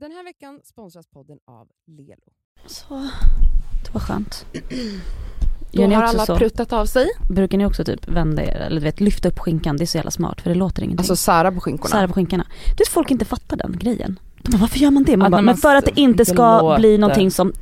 [0.00, 2.32] Den här veckan sponsras podden av Lelo.
[2.66, 2.94] Så,
[3.84, 4.46] det var skönt.
[5.72, 6.36] Då Gör ni har också alla så?
[6.36, 7.06] pruttat av sig.
[7.30, 9.98] Brukar ni också typ vända er, eller du vet lyfta upp skinkan, det är så
[9.98, 10.98] jävla smart för det låter ingenting.
[10.98, 11.90] Alltså sära på skinkorna.
[11.90, 12.46] Sära på skinkorna.
[12.68, 14.18] Du vet folk inte fattar den grejen.
[14.42, 15.16] De bara, varför gör man det?
[15.16, 16.78] Man bara, men för att det inte ska låter.
[16.78, 17.52] bli någonting som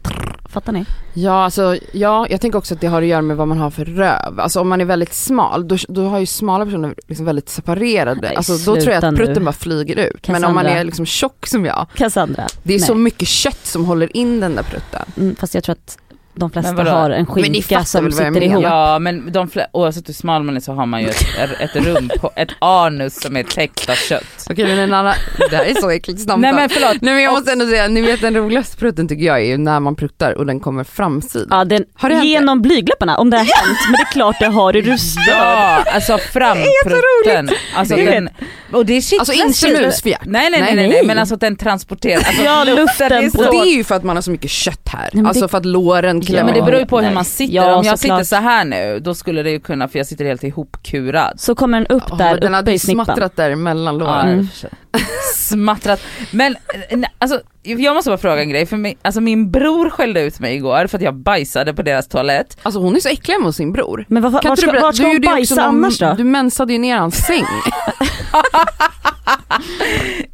[0.54, 0.84] Fattar ni?
[1.14, 3.70] Ja, alltså, ja, jag tänker också att det har att göra med vad man har
[3.70, 4.40] för röv.
[4.40, 8.20] Alltså om man är väldigt smal, då, då har ju smala personer liksom väldigt separerade,
[8.22, 9.16] Nej, alltså, då tror jag att nu.
[9.16, 10.28] prutten bara flyger ut.
[10.28, 10.80] Men om man Cassandra.
[10.80, 12.46] är liksom tjock som jag, Cassandra.
[12.62, 13.02] det är så Nej.
[13.02, 15.02] mycket kött som håller in den där prutten.
[15.16, 15.98] Mm, fast jag tror att
[16.34, 18.62] de flesta Men har en skinka som sitter ihop.
[18.62, 21.76] Ja men de flesta, oavsett hur smal man är så har man ju ett, ett
[21.76, 24.24] rum, på, ett anus som är täckt av kött.
[24.50, 25.14] Okej men en annan,
[25.50, 26.40] det här är så äckligt snabbt.
[26.40, 29.24] Nej men förlåt, Nej men jag måste ändå säga, ni vet den roligaste prutten tycker
[29.24, 31.58] jag är ju när man pruttar och den kommer framsidan.
[31.58, 33.78] Ja, den, Har det hänt genom blygdläpparna, om det har hänt.
[33.86, 35.24] Men det är klart det har, är du störd?
[35.28, 37.50] ja alltså framprutten.
[37.76, 38.28] Alltså Det är den,
[38.72, 40.20] och det är shit Alltså inte musfjärt.
[40.24, 41.06] Nej nej nej, Nej, nej, nej.
[41.06, 43.84] men alltså att den transporterar, alltså Ja, luften är på- Och så det är ju
[43.84, 45.10] för att man har så mycket kött här.
[45.12, 46.40] men alltså det- för att låren Klämmer.
[46.40, 47.14] Ja men det beror ju på hur Nej.
[47.14, 48.18] man sitter, Ja, om jag såklart.
[48.20, 51.40] sitter så här nu då skulle det ju kunna, för jag sitter helt ihopkurad.
[51.40, 54.28] Så kommer den upp där den uppe hade smattrat där mellan Ja, låren.
[54.28, 54.48] Mm.
[55.36, 56.00] Smattrat.
[56.30, 56.56] Men
[56.88, 60.40] eh, alltså, jag måste bara fråga en grej, för min, alltså, min bror skällde ut
[60.40, 62.56] mig igår för att jag bajsade på deras toalett.
[62.62, 64.04] Alltså hon är så äcklig mot sin bror.
[64.08, 66.14] Men vad, Kan du ska, berätta- vart ska du hon bajsa någon- annars då?
[66.16, 67.44] Du mensade ju ner hans säng.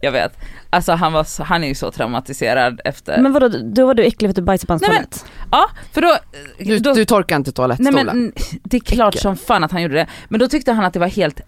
[0.00, 0.32] Jag vet.
[0.72, 3.18] Alltså han, var, så- han är ju så traumatiserad efter.
[3.22, 5.06] Men vadå, då var du äcklig för att du bajsade på hans Nej, men-
[5.50, 6.16] ja, för då...
[6.58, 7.94] Du, då du torkar inte nej toalettstolen.
[7.94, 8.32] men mm,
[8.64, 9.22] det är klart Äckel.
[9.22, 10.06] som fan att han gjorde det.
[10.28, 11.40] Men då tyckte han att det var helt,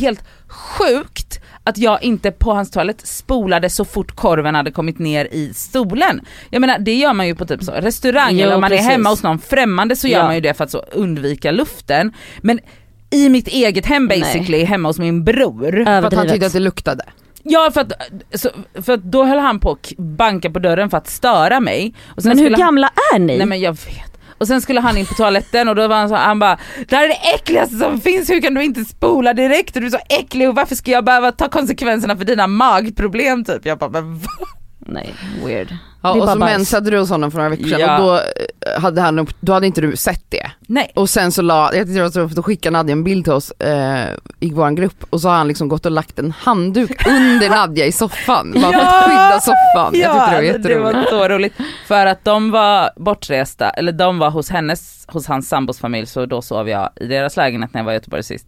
[0.00, 5.28] helt sjukt att jag inte på hans toalett spolade så fort korven hade kommit ner
[5.32, 6.20] i stolen.
[6.50, 8.86] Jag menar det gör man ju på typ så restaurang Jo, eller om man precis.
[8.86, 10.24] är hemma hos någon främmande så gör Ja.
[10.24, 12.12] man ju det för att så undvika luften.
[12.40, 12.60] Men
[13.10, 15.84] i mitt eget hem basically, hemma hos min bror.
[15.84, 17.04] för att han tyckte att det luktade.
[17.42, 17.92] Ja för att,
[18.34, 18.48] så,
[18.82, 21.94] för att då höll han på att banka på dörren för att störa mig.
[22.08, 23.36] Och Men hur skulle han- gamla är ni?
[23.38, 24.08] Nej men jag vet.
[24.38, 26.96] Och sen skulle han in på toaletten och då var han så han bara Det
[26.96, 29.74] här är det äckligaste som finns, hur kan du inte spola direkt?
[29.74, 33.66] Du är så äcklig och varför ska jag behöva ta konsekvenserna för dina magproblem typ?
[33.66, 34.28] Jag bara men va?
[34.86, 35.76] Nej, weird.
[36.02, 36.52] Ja, Det och så bajs.
[36.58, 37.98] mensade du hos honom för några veckor sedan Ja.
[37.98, 40.50] och då eh, hade, han, då hade inte du sett det.
[40.66, 40.92] Nej.
[40.94, 43.24] Och sen så la, jag tyckte det var så, för då skickade Nadja en bild
[43.24, 44.08] till oss eh,
[44.40, 47.86] i vår grupp och så har han liksom gått och lagt en handduk under Nadja
[47.86, 48.52] i soffan.
[48.54, 49.02] Bara för att Ja!
[49.08, 50.00] skydda soffan.
[50.00, 51.12] jag tyckte det var jätteroligt.
[51.12, 51.52] var så roligt.
[51.86, 56.26] För att de var bortresta, eller de var hos hennes, hos hans sambos familj så
[56.26, 58.46] då sov jag i deras lägenhet när jag var i Göteborg sist.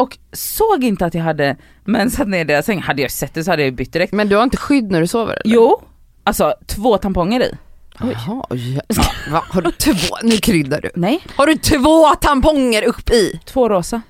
[0.00, 3.50] Och såg inte att jag hade mensat ner deras säng, hade jag sett det så
[3.50, 4.12] hade jag ju bytt direkt.
[4.12, 5.54] Men du har inte skydd när du sover eller?
[5.54, 5.82] Jo,
[6.24, 7.54] alltså två tamponger i.
[8.00, 8.80] Jaha, oj.
[8.88, 9.02] Ja,
[9.32, 9.44] va?
[9.50, 10.90] Har du två, nu kryddar du.
[10.94, 13.40] Nej, Har du två tamponger upp i?
[13.44, 14.02] två rosa.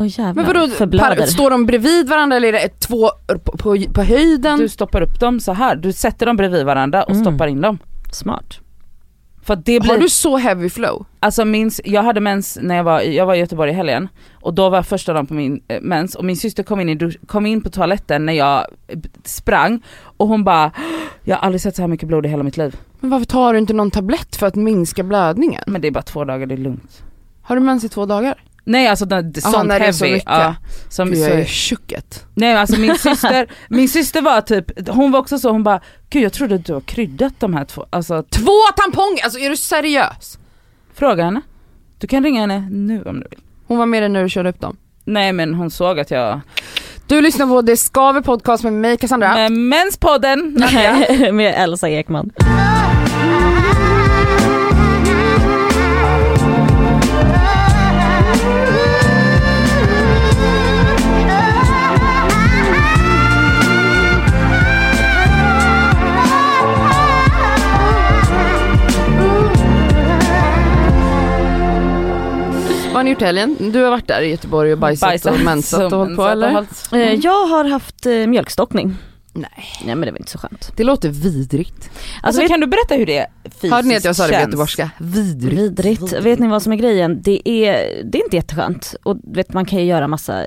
[0.00, 3.10] Åh jävlar, Men vadå, par, står de bredvid varandra eller är det två
[3.44, 4.58] på, på, på höjden?
[4.58, 5.76] Du stoppar upp dem så här.
[5.76, 7.24] du sätter dem bredvid varandra och Mm.
[7.24, 7.78] stoppar in dem.
[8.12, 8.60] Smart.
[9.48, 11.06] För det blir, Har du så heavy flow?
[11.20, 14.54] alltså minns, jag hade mens när jag var, jag var i Göteborg i helgen och
[14.54, 17.46] då var första dagen på min eh, mens och min syster kom in, i kom
[17.46, 20.72] in på toaletten när jag eh, sprang och hon bara,
[21.24, 22.76] jag har aldrig sett så här mycket blod i hela mitt liv.
[23.00, 25.62] Men varför tar du inte någon tablett för att minska blödningen?
[25.66, 27.02] Men det är bara två dagar, det är lugnt.
[27.42, 28.34] Har du mens i två dagar?
[28.68, 30.16] Nej alltså det, Aha, sånt när det är så heavy.
[30.16, 30.30] mycket.
[30.32, 30.54] ja,
[30.88, 32.24] som, Gud, jag är så, tjocket.
[32.34, 35.80] nej alltså min syster, min syster var typ, hon var också så, hon bara,
[36.10, 39.24] gud jag trodde att du har kryddat de här två, alltså Två tamponger!
[39.24, 40.38] Alltså är du seriös?
[40.94, 41.40] fråga henne.
[41.98, 43.38] Du kan ringa henne nu om du vill.
[43.66, 44.76] Hon var med dig när du körde upp dem.
[45.04, 46.40] Nej men hon såg att jag...
[47.06, 49.34] Du lyssnar på Det Skaver podcast med mig Cassandra.
[49.34, 50.54] Med Menspodden!
[50.58, 51.32] Nadja.
[51.32, 52.30] Med Elsa Ekman.
[73.08, 73.56] Ni gjort helgen?
[73.72, 76.52] Du har varit där i Göteborg och bajsat, och mensat och hållit på eller?
[76.52, 78.96] hållit- Eh, Jag har haft eh, mjölkstockning.
[79.32, 79.50] Nej.
[79.84, 80.72] Nej men det var inte så skönt.
[80.76, 81.90] Det låter vidrigt.
[82.22, 84.40] Alltså vet- kan du berätta hur det fysiskt Hörde ni att jag sa det på
[84.40, 84.90] göteborgska?
[84.98, 85.52] Vidrigt.
[85.58, 86.12] Vidrigt.
[86.12, 87.22] Vet ni vad som är grejen?
[87.22, 87.72] Det är,
[88.04, 88.94] det är inte jätteskönt.
[89.02, 90.44] Och vet, man kan ju göra massa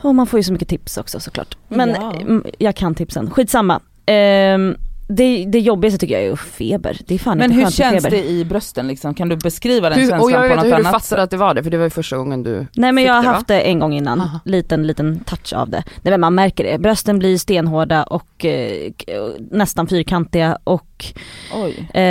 [0.00, 1.56] och man får ju så mycket tips också såklart.
[1.68, 2.12] Men Ja.
[2.20, 3.80] mm, jag kan tipsen, skitsamma.
[4.06, 4.76] Ehm,
[5.08, 6.98] det, det jobbigaste tycker jag är feber.
[7.06, 8.16] Det är fan Men inte hur känns feber.
[8.16, 9.14] det i brösten liksom?
[9.14, 11.02] Kan du beskriva den Hur, känslan och jag på vet något hur du annat fattade
[11.04, 11.18] sätt?
[11.18, 13.22] att det var det, för det var ju första gången du Nej men jag har
[13.22, 14.40] haft det en gång innan, Aha.
[14.44, 15.82] liten liten touch av det.
[16.02, 18.90] Nej men man märker det, brösten blir stenhårda och eh,
[19.50, 21.04] nästan fyrkantiga och
[21.54, 21.88] Oj.
[21.94, 22.02] eh,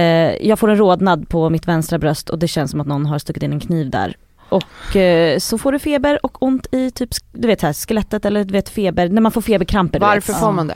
[0.48, 3.20] jag får en rodnad på mitt vänstra bröst och det känns som att någon har
[3.20, 4.16] stuckit in en kniv där.
[4.50, 8.44] Och eh, så får du feber och ont i typ, du vet här, skelettet eller
[8.44, 10.42] du vet feber, när man får feberkramper Varför vet.
[10.42, 10.76] får man det?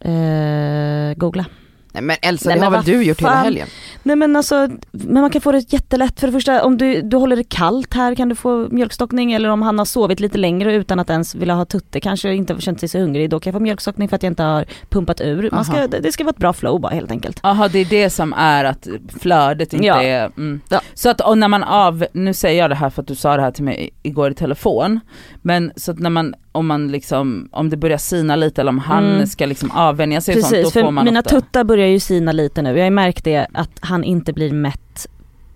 [0.00, 1.44] Eh, googla.
[1.92, 3.68] Nej men Elsa Nej, det men har väl du gjort hela helgen?
[4.02, 6.20] Nej men alltså, men man kan få det jättelätt.
[6.20, 9.48] För det första, om du, du håller det kallt här kan du få mjölkstockning eller
[9.48, 12.60] om han har sovit lite längre utan att ens vilja ha tutte, kanske inte har
[12.60, 15.20] känt sig så hungrig, då kan jag få mjölkstockning för att jag inte har pumpat
[15.20, 15.50] ur.
[15.52, 17.40] Man ska, det det ska vara ett bra flow bara helt enkelt.
[17.42, 18.88] Jaha det är det som är att
[19.20, 20.02] flödet inte Ja.
[20.02, 20.60] är, mm.
[20.68, 20.80] Ja.
[20.94, 23.36] Så att och när man av, nu säger jag det här för att du sa
[23.36, 25.00] det här till mig igår i telefon,
[25.42, 28.78] men så att när man, om man liksom, om det börjar sina lite eller om
[28.78, 29.26] han Mm.
[29.26, 31.30] ska liksom avvänja sig och sånt, Precis, då för får man mina ofta.
[31.30, 32.76] tuttar börjar ju sina lite nu.
[32.78, 35.06] Jag har märkt det att han inte blir mätt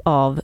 [0.05, 0.41] av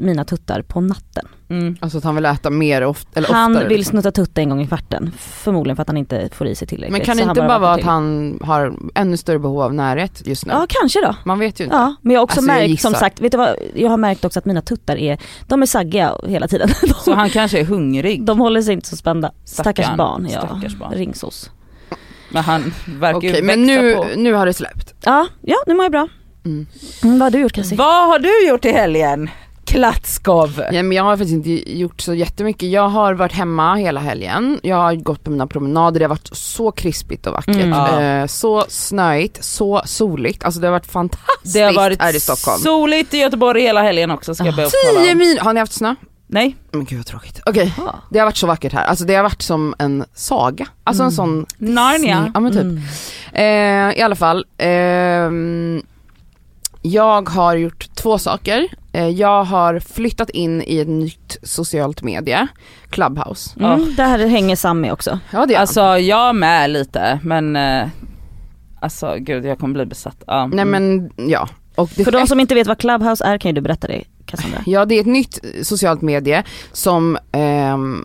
[0.00, 1.28] mina tuttar på natten.
[1.50, 1.76] Mm.
[1.80, 3.68] Alltså att han vill äta mer oft, eller han oftare.
[3.68, 3.90] vill liksom.
[3.90, 5.12] snutta tutta en gång i kvarten.
[5.18, 6.92] Förmodligen för att han inte får i sig tillräckligt.
[6.92, 7.86] Men kan det inte bara vaknar vara att till.
[7.88, 10.52] han har ännu större behov av närhet just nu?
[10.52, 11.14] Ja kanske då.
[11.24, 11.76] Man vet ju inte.
[11.76, 14.24] Ja, men jag har också Alltså, märkt som sagt, vet du vad, jag har märkt
[14.24, 16.68] också att mina tuttar är, de är saggiga hela tiden.
[16.80, 19.32] De, Så han kanske är hungrig, de håller sig inte så spända.
[19.44, 19.96] Stackars Stackarn.
[19.96, 20.40] barn, ja.
[20.40, 20.92] Stackars barn.
[20.92, 21.50] Ringsos.
[22.30, 24.06] men han verkar Okej ju men nu, på.
[24.16, 24.94] nu har det släppt.
[25.04, 26.08] Ja, ja nu mår jag bra.
[26.44, 26.66] Mm.
[27.02, 27.78] Mm, vad har du gjort Cassie?
[27.78, 29.30] Vad har du gjort i helgen?
[29.68, 30.62] Klatskov.
[30.72, 32.68] Ja, men jag har faktiskt inte gjort så jättemycket.
[32.70, 34.60] Jag har varit hemma hela helgen.
[34.62, 37.56] Jag har gått på mina promenader, det har varit så krispigt och vackert.
[37.56, 37.68] Mm.
[37.70, 38.00] Ja.
[38.02, 40.44] Eh, så snöigt, så soligt.
[40.44, 42.58] Alltså det har varit fantastiskt Det har varit här i Stockholm.
[42.62, 45.18] soligt i Göteborg hela helgen också ska jag be att tala 10 om.
[45.18, 45.94] min, har ni haft snö?
[46.30, 47.40] Nej, Men gud vad tråkigt.
[47.46, 47.94] Okej, Ja.
[48.10, 48.84] det har varit så vackert här.
[48.84, 50.66] Alltså det har varit som en saga.
[50.84, 51.16] Alltså en Mm.
[51.16, 52.30] sån Narnia.
[52.34, 52.62] Ja men typ.
[52.62, 53.90] Mm.
[53.90, 54.44] Eh, I alla fall.
[54.58, 55.82] ehm,
[56.90, 58.68] jag har gjort två saker.
[58.92, 62.46] Eh, jag har flyttat in i ett nytt socialt medie,
[62.90, 63.50] Clubhouse.
[63.60, 65.18] Mm, det här hänger Sam med också.
[65.32, 67.88] Ja det är Alltså jag med lite men eh,
[68.80, 70.22] alltså gud jag kommer bli besatt.
[70.26, 70.46] Ja.
[70.46, 71.48] Nej men ja.
[71.74, 74.04] Och det För de som inte vet vad Clubhouse är kan ju du berätta det
[74.26, 74.62] Cassandra.
[74.66, 78.04] Ja det är ett nytt socialt medie som ehm,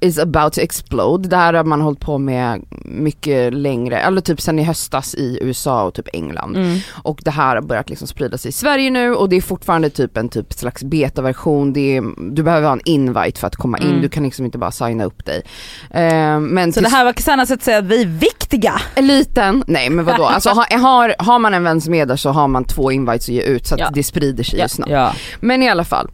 [0.00, 1.28] is about to explode.
[1.28, 5.38] Det här har man hållit på med mycket längre, eller typ sen i höstas i
[5.42, 6.56] USA och typ England.
[6.56, 6.78] Mm.
[7.02, 9.90] Och det här har börjat liksom sprida sig i Sverige nu och det är fortfarande
[9.90, 11.72] typ en typ slags betaversion.
[11.72, 14.02] Det är, du behöver ha en invite för att komma in, Mm.
[14.02, 15.42] du kan liksom inte bara signa upp dig.
[15.90, 18.80] Ehm, men Så det här var Cassandras sätt att säga att vi är viktiga.
[18.94, 22.30] eliten, nej men vadå, alltså har, har, har man en vän som är där så
[22.30, 23.90] har man två invites att ge ut så att Ja.
[23.94, 24.64] det sprider sig Ja.
[24.64, 24.90] ju snabbt.
[24.92, 25.12] Ja.
[25.40, 26.10] Men i alla fall.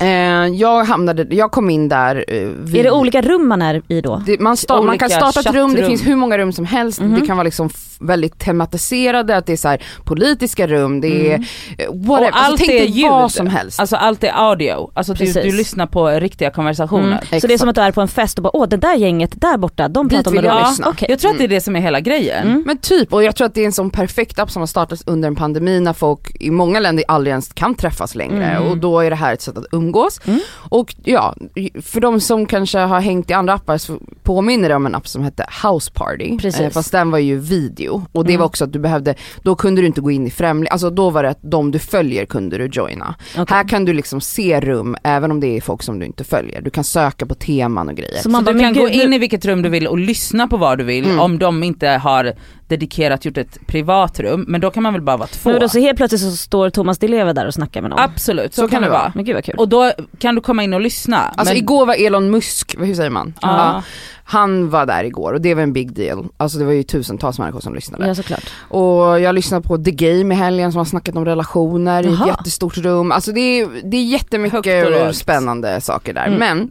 [0.00, 0.06] Eh,
[0.54, 4.00] jag hamnade, jag kom in där eh, vid, Är det olika rum man är i
[4.00, 4.22] då?
[4.26, 7.00] det, man, sta, man kan starta ett rum, det finns hur många rum som helst,
[7.00, 7.14] Mhm.
[7.20, 7.70] det kan vara liksom
[8.00, 11.42] väldigt tematiserade, att det är så här politiska rum, det är Mm.
[11.78, 13.10] eh, whatever, Och allt alltså, tänk är ljud.
[13.10, 13.80] vad som helst.
[13.80, 17.22] Alltså allt är audio, alltså du, du lyssnar på riktiga konversationer.
[17.30, 17.40] Mm.
[17.40, 18.94] Så det är som att du är på en fest och bara åh det där
[18.94, 20.86] gänget där borta, de pratar vill med jag lyssna.
[20.88, 21.06] Okej.
[21.10, 22.46] Jag tror att det är det som är hela grejen.
[22.46, 22.62] Mm.
[22.66, 25.02] Men typ, och jag tror att det är en sån perfekt app som har startats
[25.06, 28.68] under en pandemi när folk i många länder aldrig ens kan träffas längre Mm.
[28.70, 29.85] och då är det här ett sätt att umgås.
[30.26, 30.40] Mm.
[30.68, 31.34] Och ja,
[31.82, 35.08] för de som kanske har hängt i andra appar så påminner det om en app
[35.08, 36.38] som hette House Party.
[36.38, 36.60] Precis.
[36.60, 38.38] Eh, fast den var ju video och det Mm.
[38.40, 41.10] var också att du behövde, då kunde du inte gå in i främling, alltså då
[41.10, 43.14] var det att de du följer kunde du joina.
[43.38, 43.44] Okej.
[43.48, 46.60] Här kan du liksom se rum även om det är folk som du inte följer.
[46.60, 48.22] Du kan söka på teman och grejer.
[48.22, 50.48] Så man Så bara, du kan gå in i vilket rum du vill och lyssna
[50.48, 51.18] på vad du vill Mm.
[51.20, 52.32] om de inte har
[52.68, 55.50] dedikerat gjort ett privat rum, men då kan man väl bara vara två.
[55.50, 57.98] Men då så helt plötsligt så står Thomas Di Leva där och snackar med någon.
[58.00, 59.12] Absolut, så, kan det vara.
[59.14, 59.54] Men gud vad kul.
[59.58, 61.18] Och då kan du komma in och lyssna.
[61.18, 63.34] Alltså men, igår var Elon Musk, hur säger man?
[63.42, 63.82] ja.
[64.28, 66.28] Han var där igår och det var en big deal.
[66.36, 68.06] Alltså det var ju tusentals människor som lyssnade.
[68.08, 68.44] Ja såklart.
[68.68, 72.20] Och jag lyssnade på The Game i helgen som har snackat om relationer i Jaha.
[72.22, 73.12] ett jättestort rum.
[73.12, 76.26] Alltså det är, det är jättemycket spännande saker där.
[76.26, 76.38] Mm.
[76.38, 76.70] Men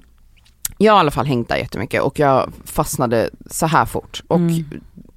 [0.78, 4.24] jag har i alla fall hängt där jättemycket och jag fastnade så här fort.
[4.28, 4.66] Och Mm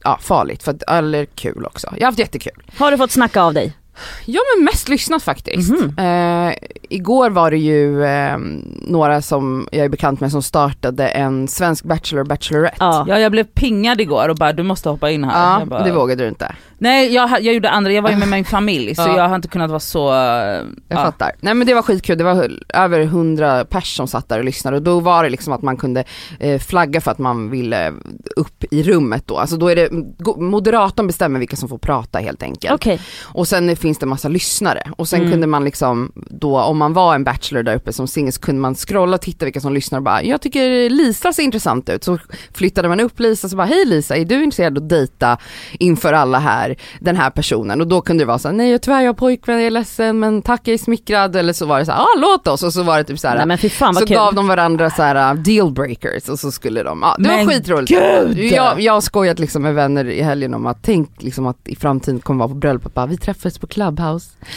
[0.04, 1.88] ja, farligt, för att, eller kul också.
[1.92, 2.62] Jag har haft jättekul.
[2.78, 3.77] Har du fått snacka av dig?
[4.24, 5.70] Ja men mest lyssnat faktiskt.
[5.70, 5.98] Mhm.
[5.98, 6.54] Eh,
[6.88, 8.38] igår var det ju eh,
[8.82, 12.76] några som jag är bekant med som startade en svensk Bachelor Bachelorette.
[12.80, 13.04] Ja.
[13.08, 15.52] ja jag blev pingad igår och bara du måste hoppa in här.
[15.52, 16.54] Ja, jag bara, det vågade du inte.
[16.80, 19.16] Nej jag, jag gjorde andra, jag var ju med min familj så Ja.
[19.16, 19.98] jag har inte kunnat vara så...
[19.98, 20.96] Jag ja.
[20.96, 21.32] fattar.
[21.40, 24.76] Nej men det var skitkul, det var över 100 pers som satt där och lyssnade
[24.76, 26.04] och då var det liksom att man kunde
[26.40, 27.92] eh, flagga för att man ville
[28.36, 29.38] upp i rummet då.
[29.38, 29.88] Alltså då är det,
[30.36, 32.74] moderatorn bestämmer vilka som får prata helt enkelt.
[32.74, 33.00] Okej.
[33.24, 35.30] Och sen finns det massa lyssnare och sen Mm.
[35.30, 38.60] kunde man liksom då om man var en bachelor där uppe som singel så kunde
[38.60, 42.04] man scrolla och titta vilka som lyssnar och bara jag tycker Lisa ser intressant ut.
[42.04, 42.18] Så
[42.54, 45.38] flyttade man upp Lisa så bara hej Lisa är du intresserad av att dejta
[45.78, 49.00] inför alla här den här personen och då kunde det vara så här, nej tyvärr
[49.00, 51.84] jag har pojkvän jag är ledsen men tack jag är smickrad eller så var det
[51.86, 53.94] så här, ah låt oss och så var det typ så här Nej men fan
[53.94, 54.16] så kul.
[54.16, 57.46] gav de varandra så här uh, deal breakers och så skulle de, ja det Men
[57.46, 57.88] var skitroligt.
[57.90, 58.38] gud!
[58.38, 61.76] Jag, jag har skojat liksom med vänner i helgen om att tänk liksom att i
[61.76, 64.30] framtiden kommer vara på bröllopet bara vi träffades på Clubhouse.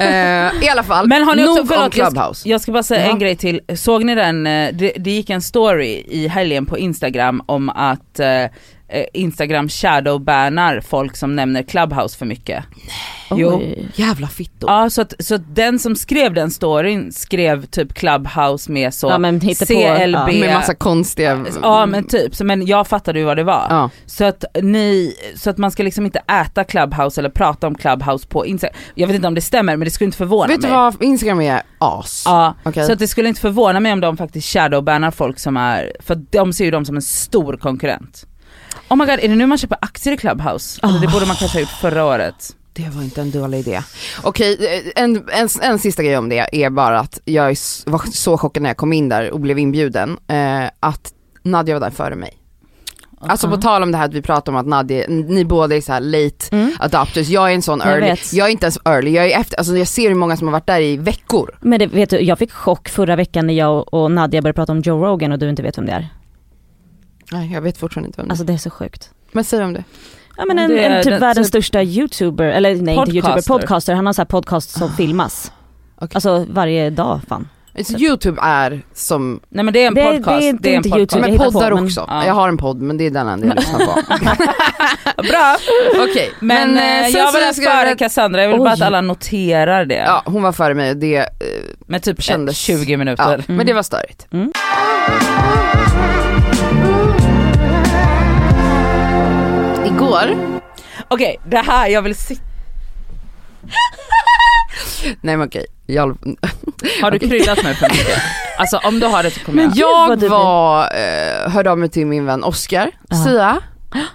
[0.00, 2.48] eh, I alla fall, Men har ni också, nog förlåt, om Clubhouse.
[2.48, 3.12] Jag ska bara säga Ja.
[3.12, 3.60] en grej till.
[3.76, 8.20] Såg ni den, eh, det, det gick en story i helgen på Instagram om att
[8.20, 8.44] eh,
[9.14, 12.64] Instagram shadowbannar folk som nämner Clubhouse för mycket.
[13.30, 13.56] Jo.
[13.58, 13.88] Oj.
[13.94, 14.70] Jävla fittor.
[14.70, 19.08] Ja så att, så att den som skrev den storyn skrev typ Clubhouse med så
[19.10, 20.12] Ja, men CLB.
[20.12, 20.26] ja.
[20.26, 21.44] Med massa konstiga...
[21.62, 23.66] Ja men typ, så, men jag fattade ju vad det var.
[23.70, 23.90] Ja.
[24.06, 28.26] Så att ni, så att man ska liksom inte äta Clubhouse eller prata om Clubhouse
[28.28, 28.76] på Instagram.
[28.94, 30.76] Jag vet inte om det stämmer men det skulle inte förvåna Vet du mig.
[30.76, 32.22] vad, Instagram är as.
[32.26, 32.86] Ja, Okej.
[32.86, 36.14] så att det skulle inte förvåna mig om de faktiskt shadowbannar folk som är, för
[36.30, 38.26] de ser ju dem som en stor konkurrent.
[38.88, 40.80] Oh my god, är det nu man köper aktier i Clubhouse?
[40.82, 42.56] Alltså, det borde man kanske ha gjort förra året.
[42.72, 43.82] Det var inte en dålig idé.
[44.22, 47.44] Okej, eh, en, en, en sista grej om det är bara att jag
[47.86, 51.12] var så chockad när jag kom in där och blev inbjuden, eh, att
[51.42, 52.32] Nadja var där före mig.
[53.20, 55.80] Alltså på tal om det här att vi pratar om att Nadja, ni båda är
[55.80, 56.72] så late Mm.
[56.80, 58.32] adopters, jag är en sån Jag early, vet.
[58.32, 60.52] jag är inte ens early, jag är efter, alltså jag ser hur många som har
[60.52, 61.58] varit där i veckor.
[61.60, 64.56] Men det, vet du, jag fick chock förra veckan när jag och- och Nadja började
[64.56, 66.08] prata om Joe Rogan och du inte vet vem det är.
[67.32, 68.32] Nej jag vet fortfarande inte vem det är.
[68.32, 69.10] Alltså det är så sjukt.
[69.32, 69.84] Men säg om det.
[70.36, 73.52] Ja men en, en typ den- världens typ- största youtuber, eller nej inte youtuber, Podcaster.
[73.58, 73.94] podcaster.
[73.94, 75.52] Han har så här podcast som filmas.
[75.96, 76.08] Okej.
[76.14, 77.48] Alltså varje dag fan.
[77.78, 80.68] Alltså, Youtube är som, Nej men det är en Det- det är podcast, inte- det
[80.68, 81.14] är en inte podcast.
[81.16, 81.38] YouTube.
[81.38, 82.04] men poddar på, men- också.
[82.08, 82.26] Ja.
[82.26, 83.92] Jag har en podd men det är den enda jag lyssnar på.
[85.22, 85.56] Bra!
[86.10, 88.58] Okej, Men, eh, eh, sen jag så var där ska jag före Cassandra, jag vill
[88.58, 88.74] bara Oj.
[88.74, 89.94] att alla noterar det.
[90.06, 91.24] Ja hon var före mig och det, eh,
[91.86, 93.44] Med typ Kändes- 20 ja, minuter.
[93.46, 94.26] men det var störigt.
[94.32, 94.52] Mm.
[99.96, 100.60] Igår,
[101.08, 102.42] Okej, det här, jag vill sitta.
[105.20, 106.18] nej men okej, jag,
[107.02, 108.22] Har du kryddat mig för mycket?
[108.58, 109.72] Alltså om du har det så kommer jag.
[109.76, 113.16] jag var, eh, hörde av mig till min vän Oscar Ja.
[113.16, 113.58] Sia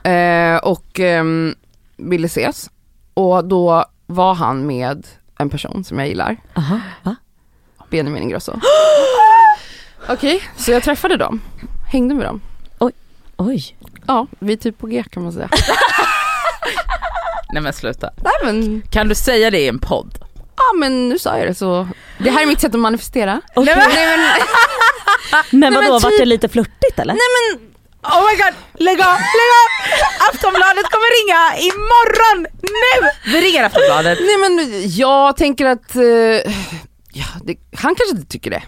[0.12, 1.56] eh, och ehm,
[1.98, 2.70] ville ses
[3.14, 5.08] och då var han med
[5.40, 7.16] en person som jag gillar, Aha, va?
[7.90, 8.60] Benjamin Ingrosso.
[10.10, 11.42] Okej, så jag träffade dem,
[11.92, 12.42] hängde med dem.
[13.38, 13.76] Oj.
[14.12, 15.50] Ja, vi är typ på G kan man säga.
[17.54, 18.10] Nej men sluta.
[18.24, 20.18] Nej men, Kan du säga det i en podd?
[20.58, 21.88] ja men nu sa jag det så,
[22.18, 23.42] det här är mitt sätt att manifestera.
[23.56, 23.74] Okej.
[23.76, 24.20] Nej, men,
[25.52, 27.14] Men Nej, vadå, men vart typ- det lite flörtigt eller?
[28.04, 29.68] Oh my god, lägg av, lägg av!
[30.34, 33.10] Aftonbladet kommer ringa imorgon, nu!
[33.32, 34.20] Vi ringer Aftonbladet.
[34.22, 36.04] nej men jag tänker att, eh,
[37.14, 38.64] ja, det, han kanske inte tycker det.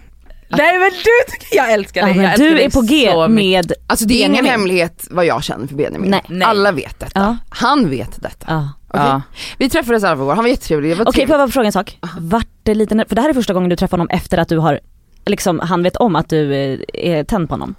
[0.49, 2.15] Nej men du tycker jag älskar Ja, dig.
[2.15, 5.43] men jag älskar du är på G med Alltså det är ingen hemlighet vad jag
[5.43, 6.11] känner för Benjamin.
[6.11, 6.21] Nej.
[6.27, 6.47] Nej.
[6.47, 7.19] Alla vet detta.
[7.19, 7.37] Ja.
[7.49, 8.45] Han vet detta.
[8.49, 8.69] Ja.
[8.87, 9.01] Okej?
[9.05, 9.21] Ja.
[9.57, 11.01] Vi träffades i alla igår, han var jättetrevlig.
[11.01, 11.97] Okej, får jag bara fråga en sak?
[12.19, 14.57] Vart det lite, för det här är första gången du träffar honom efter att du
[14.57, 14.79] har,
[15.25, 17.75] liksom han vet om att du eh, är tänd på honom?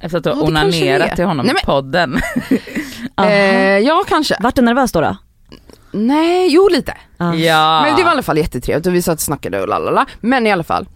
[0.00, 0.46] Efter att du har Ja, är.
[0.48, 2.18] onanerat till honom i men- podden.
[3.20, 4.36] Eh, ja kanske.
[4.40, 5.00] Vart du nervös då?
[5.00, 5.16] då?
[5.92, 6.94] Nej, jo lite.
[7.18, 7.34] Ja.
[7.34, 7.82] Ja.
[7.82, 10.06] Men det var i alla fall jättetrevligt och vi satt och snackade och lalala.
[10.20, 10.88] Men i alla fall,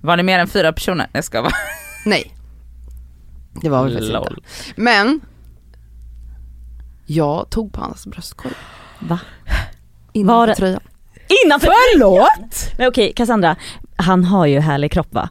[0.00, 1.08] Var det mer än fyra personer?
[1.12, 1.52] Jag ska vara.
[2.06, 2.34] nej.
[3.62, 4.34] Det var väl faktiskt inte.
[4.76, 5.20] Men,
[7.06, 8.54] jag tog på hans bröstkorg.
[8.98, 9.18] Va?
[10.12, 10.80] Innanför Var tröjan.
[11.44, 12.74] Innanför Förlåt!
[12.78, 13.56] Men okej Cassandra,
[13.96, 15.28] han har ju härlig kropp va?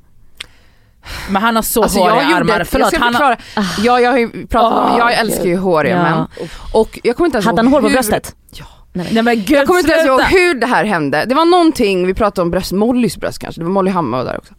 [1.30, 2.64] Men han har så Alltså håriga jag gjorde, armar.
[2.64, 3.36] Förlåt, jag ska han har...
[3.36, 3.66] förklara.
[3.86, 6.04] Ja, jag har ju pratat om, Åh, jag älskar ju håriga Ja.
[6.04, 6.28] män.
[6.74, 8.36] Och jag kommer inte ens Hade ihåg han hår på hur- bröstet?
[8.52, 8.66] Ja.
[8.94, 11.26] Nej, Nej men gud Jag kommer inte ens ihåg hur det här hände.
[11.28, 14.38] Det var någonting, vi pratade om bröst, Mollys bröst kanske, det var Molly Hammar där
[14.38, 14.54] också.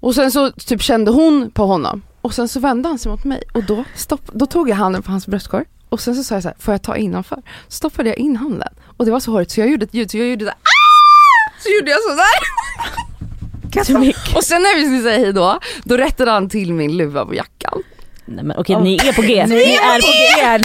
[0.00, 3.24] Och sen så typ kände hon på honom och sen så vände han sig mot
[3.24, 6.34] mig och då, stopp, då tog jag handen på hans bröstkorg och sen så sa
[6.34, 7.36] jag så här, får jag ta innanför?
[7.68, 10.10] Så stoppade jag in handen och det var så hårigt så jag gjorde ett ljud,
[10.10, 13.84] så jag gjorde så här, "Ah!" så gjorde jag så där.
[13.84, 14.36] Så mycket.
[14.36, 17.34] Och sen när vi skulle säga hej då, då rättade han till min luva på
[17.34, 17.82] jackan.
[18.30, 19.46] Nej men okej, ni är på G.
[19.48, 20.06] Ni är på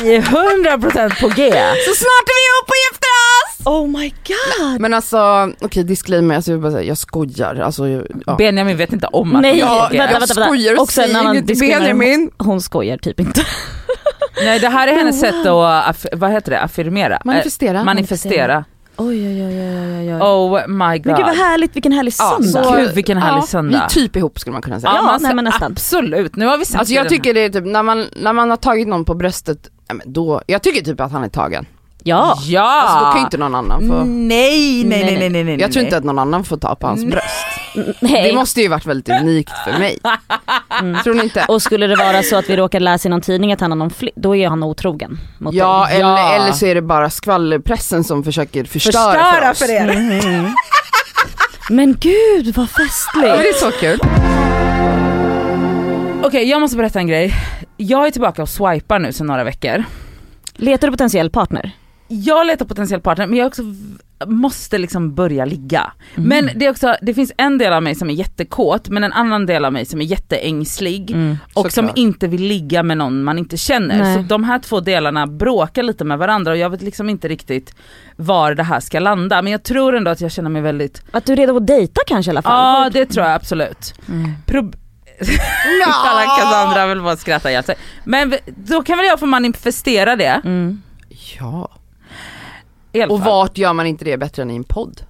[0.02, 1.50] G, ni är 100% på G.
[1.86, 3.66] Så snart är vi ihop och gifter oss!
[3.68, 4.82] Oh my god!
[4.82, 7.56] Men alltså, okej disclaimer, alltså jag, bara säga, jag skojar.
[7.56, 8.36] Alltså, jag- ja.
[8.36, 10.46] Benjamin vet inte om att Nej, jag vänta, jag vänta, vänta.
[10.46, 11.60] skojar, Också en säg annan inget till.
[11.60, 12.32] Benjamin.
[12.38, 13.46] Hon skojar typ inte.
[14.46, 17.22] Nej det här är hennes sätt att, vad heter det, affirmera?
[17.26, 17.78] Manifestera.
[17.80, 18.66] Eh, manifestera.
[18.98, 20.22] Oj oj oj oj oj.
[20.22, 21.06] Oh my god.
[21.06, 22.64] Men gud vad härligt, vilken härlig Ja, söndag.
[22.70, 23.84] så- Gud vilken härlig Vi söndag.
[23.84, 24.94] är typ ihop skulle man kunna säga.
[24.96, 25.72] Ja, man nej, men nästan.
[25.72, 28.50] Absolut, nu har vi sett Alltså jag tycker det är typ, när man, när man
[28.50, 31.66] har tagit någon på bröstet, ja, men då, jag tycker typ att han är tagen.
[32.08, 32.38] Ja.
[32.42, 32.62] Ja!
[32.82, 35.58] Alltså då kan ju inte någon annan få, Nej, nej, nej, Nej, nej, nej, nej.
[35.62, 37.12] jag tror inte att någon annan får ta på hans Nej.
[37.12, 37.96] bröst.
[38.02, 38.24] Nej.
[38.30, 39.98] Det måste ju varit väldigt unikt för mig.
[40.82, 41.04] Mm.
[41.04, 41.46] Tror ni inte?
[41.48, 43.76] Och skulle det vara så att vi råkar läsa i någon tidning att han har
[43.78, 45.96] någon fli- då är han otrogen mot Ja dig.
[45.96, 46.34] eller, Ja.
[46.36, 49.60] eller så är det bara skvallerpressen som försöker förstöra, Förstöra för oss.
[49.60, 49.90] för er.
[49.90, 50.54] Mm.
[51.70, 53.38] Men gud vad Ja, festligt.
[53.38, 54.00] det är så kul.
[56.24, 57.34] Okej jag måste berätta en grej.
[57.78, 59.84] Jag är tillbaka och swipar nu sedan några veckor.
[60.54, 61.72] Letar du potentiell partner?
[62.08, 63.62] Jag letar potentiell partner men jag också
[64.28, 65.92] måste liksom börja ligga.
[66.16, 66.30] Mm.
[66.30, 69.14] Men det är också, det finns en del av mig som är jättekåt men en
[69.14, 71.38] annan del av mig som är jätteängslig Mm.
[71.54, 73.98] och som inte vill ligga med någon man inte känner.
[73.98, 74.16] Nej.
[74.16, 77.76] Så de här två delarna bråkar lite med varandra och jag vet liksom inte riktigt
[78.16, 81.26] var det här ska landa men jag tror ändå att jag känner mig väldigt, Att
[81.26, 82.84] du är redo att dejta kanske i alla fall?
[82.84, 83.94] ja det tror jag absolut.
[84.10, 84.32] Mm.
[84.46, 84.76] Prob-
[86.06, 87.76] Alla Cassandra vill bara skratta ihjäl sig.
[88.04, 90.82] Men då kan väl jag få manifestera det Mm.
[91.40, 91.70] Ja.
[93.10, 95.02] Och vart gör man inte det bättre än i en podd?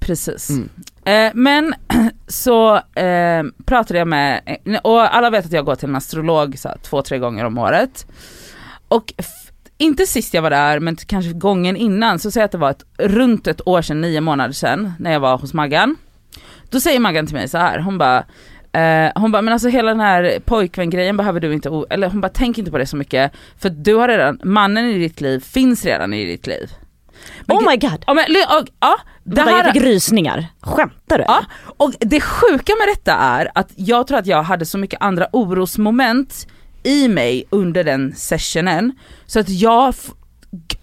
[0.00, 0.50] Precis.
[0.50, 0.68] Mm.
[1.04, 1.74] Eh, men
[2.26, 4.40] så eh, pratade jag med,
[4.82, 7.58] och alla vet att jag går till en astrolog så här, två, tre gånger om
[7.58, 8.06] året.
[8.88, 9.14] Och
[9.78, 12.70] inte sist jag var där men kanske gången innan så säger jag att det var
[12.70, 15.96] ett, runt ett år sedan, nio månader sedan när jag var hos Maggan.
[16.70, 18.24] Då säger Maggan till mig så här, hon bara
[18.72, 22.28] Eh, hon bara, men alltså hela den här pojkvän-grejen behöver du inte, eller hon bara
[22.28, 25.84] tänk inte på det så mycket, för du har redan, mannen i ditt liv finns
[25.84, 26.70] redan i ditt liv.
[27.46, 28.04] Men Oh my god!
[28.06, 30.46] Ja, men, ly- och, ja, det här, jag fick rysningar.
[30.60, 31.24] Skämtar du?
[31.28, 31.44] Ja,
[31.76, 35.26] och det sjuka med detta är att jag tror att jag hade så mycket andra
[35.32, 36.46] orosmoment
[36.82, 38.92] i mig under den sessionen
[39.26, 39.94] så att jag,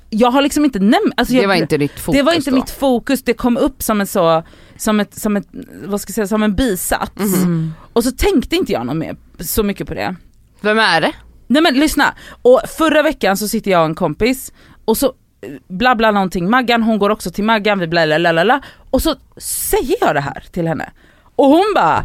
[0.09, 2.49] jag har liksom inte nämnt, alltså Det jag, var inte ditt fokus det var inte
[2.49, 2.55] då.
[2.55, 4.43] mitt fokus, det kom upp som en så,
[4.77, 5.47] som ett, som ett,
[5.85, 7.17] vad ska jag säga, som en bisats.
[7.17, 7.73] Mm.
[7.93, 10.15] Och så tänkte inte jag något mer, så mycket på det.
[10.61, 11.11] Vem är det?
[11.47, 14.51] Nej men lyssna, och förra veckan så sitter jag och en kompis
[14.85, 15.13] och så
[15.67, 19.15] bla bla någonting, Maggan hon går också till Maggan, vi bla bla bla och så
[19.37, 20.89] säger jag det här till henne.
[21.35, 22.03] Och hon bara,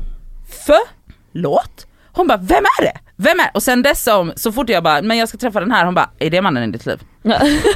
[0.66, 1.86] förlåt?
[2.12, 2.92] Hon bara, vem är det?
[3.16, 5.70] Vem är Och sen dess som, så fort jag bara, men jag ska träffa den
[5.70, 7.00] här, hon bara, är det mannen i ditt liv?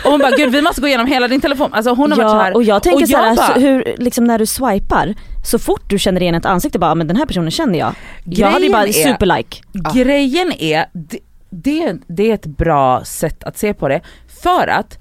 [0.05, 1.71] Och hon bara, gud vi måste gå igenom hela din telefon.
[1.75, 2.55] Alltså hon har varit så Ja, här.
[2.55, 5.83] och jag tänker och så här, jag bara- hur, liksom när du swipar, så fort
[5.91, 7.95] du känner igen ett ansikte bara, men den här personen känner jag.
[8.25, 9.63] jag hade ju bara Grejen är- superlike.
[9.95, 11.19] Grejen är, det,
[11.51, 14.01] det, det är ett bra sätt att se på det,
[14.43, 14.99] för att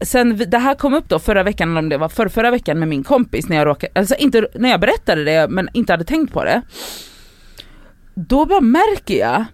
[0.00, 2.50] sen vi- det här kom upp då förra veckan, eller om det var för, förra
[2.50, 5.92] veckan med min kompis när jag råkade, alltså inte när jag berättade det men inte
[5.92, 6.62] hade tänkt på det.
[8.14, 9.44] Då bara märker jag,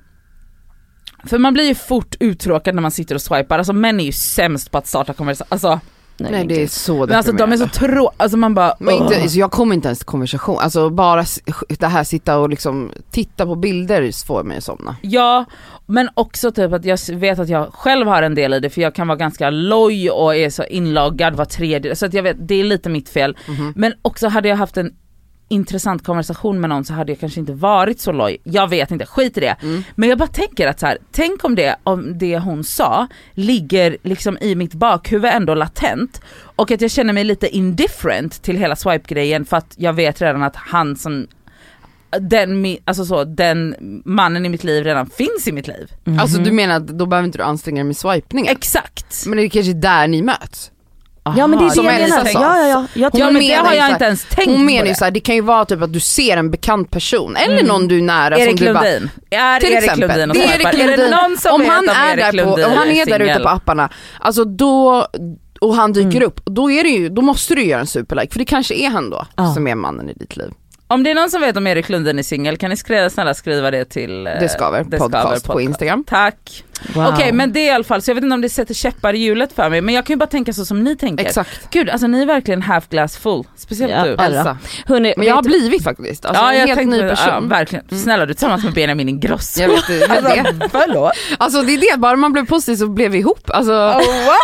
[1.24, 4.12] för man blir ju fort uttråkad när man sitter och swipar, alltså män är ju
[4.12, 5.80] sämst på att starta konversationer, alltså,
[6.20, 8.94] Nej, men det är så men alltså de är så trå, alltså man bara Men
[8.94, 11.24] inte, så jag kommer inte ens till konversation, alltså bara
[11.78, 14.96] det här sitta och liksom titta på bilder får mig att somna.
[15.02, 15.44] Ja,
[15.86, 18.80] men också typ att jag vet att jag själv har en del i det för
[18.80, 22.36] jag kan vara ganska loj och är så inloggad var tredje, så att jag vet,
[22.48, 23.36] det är lite mitt fel.
[23.48, 23.72] Mhm.
[23.76, 24.94] Men också hade jag haft en
[25.50, 28.36] intressant konversation med någon så hade jag kanske inte varit så loj.
[28.44, 29.56] Jag vet inte, skit i det.
[29.62, 29.82] Mm.
[29.94, 33.96] Men jag bara tänker att så här, tänk om det, om det hon sa ligger
[34.02, 36.20] liksom i mitt bakhuvud ändå latent
[36.56, 40.42] och att jag känner mig lite indifferent till hela swipe-grejen för att jag vet redan
[40.42, 41.26] att han som
[42.20, 45.92] den, alltså så, den mannen i mitt liv redan finns i mitt liv.
[46.20, 46.44] Alltså Mhm.
[46.44, 48.52] du menar att då behöver inte du anstränga dig med swipningen?
[48.56, 49.26] Exakt!
[49.26, 50.70] Men det är kanske där ni möts?
[51.22, 52.30] Ja men det är det jag menar.
[52.34, 52.86] Ja, ja, ja.
[52.94, 54.98] Jag ja men det har jag inte ens tänkt Hon menar ju det.
[54.98, 57.66] såhär, det kan ju vara typ att du ser en bekant person eller Mm.
[57.66, 59.10] någon du är nära Erik som du bara Lundin.
[59.30, 60.54] Är Till Erik exempel, Lundin och det är?
[60.54, 61.10] Erik Är det Lundin.
[61.10, 63.48] någon som om han är Erik där på, Lundin om han är där ute på
[63.48, 63.88] apparna,
[64.20, 65.06] alltså då,
[65.60, 66.22] och han dyker Mm.
[66.22, 68.88] upp, då är det ju, då måste du göra en superlike för det kanske är
[68.90, 69.54] han då Ja.
[69.54, 70.50] som är mannen i ditt liv.
[70.86, 73.34] Om det är någon som vet om Erik Lundin är singel kan ni skriva, snälla
[73.34, 75.60] skriva det till eh, Det skaver, podcast, Skaver på podcast.
[75.64, 76.04] Instagram.
[76.04, 76.64] Tack.
[76.94, 77.06] Wow.
[77.14, 79.14] Okej men det är i alla fall, så jag vet inte om det sätter käppar
[79.14, 81.24] i hjulet för mig men jag kan ju bara tänka så som ni tänker.
[81.24, 81.70] Exakt.
[81.70, 84.10] Gud alltså ni är verkligen half glass full, speciellt Ja, du.
[84.18, 84.24] ja.
[84.24, 84.58] Elsa.
[84.86, 87.48] Hörrni, Men jag har blivit faktiskt, alltså ja en jag helt tänkte, ny ja, person.
[87.48, 87.84] verkligen.
[87.90, 88.02] Mm.
[88.02, 89.60] Snälla du tillsammans med Benjamin Ingrosso.
[89.60, 90.40] jag vet, det, vet det.
[90.40, 91.12] Alltså, förlåt.
[91.38, 93.50] Alltså det är det, bara man blev positiv så blev vi ihop.
[93.50, 94.34] Alltså, Oh, wow.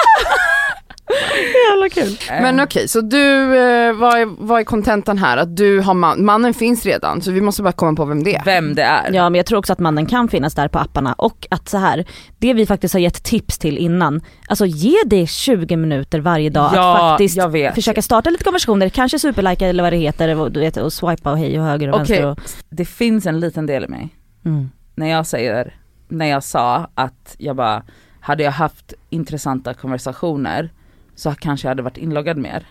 [1.77, 2.19] Jävla kul.
[2.43, 5.37] Men okej, så du, eh, vad är, vad är kontentan här?
[5.37, 8.35] Att du har man, mannen finns redan så vi måste bara komma på vem det
[8.35, 8.45] är.
[8.45, 9.13] Vem det är.
[9.13, 11.79] Ja men jag tror också att mannen kan finnas där på apparna och att så
[11.79, 12.05] här,
[12.39, 16.71] det vi faktiskt har gett tips till innan, alltså ge det 20 minuter varje dag
[16.75, 17.75] Ja, att faktiskt jag vet.
[17.75, 21.31] försöka starta lite konversationer, kanske superlika eller vad det heter, och, du vet, och swipa
[21.31, 22.31] och hej och höger och Okej, vänster.
[22.31, 24.09] Och, det finns en liten del i mig
[24.45, 24.71] mm.
[24.95, 25.75] när jag säger,
[26.09, 27.83] när jag sa att jag bara,
[28.21, 30.71] hade jag haft intressanta konversationer
[31.17, 32.67] så kanske jag hade varit inloggad mer.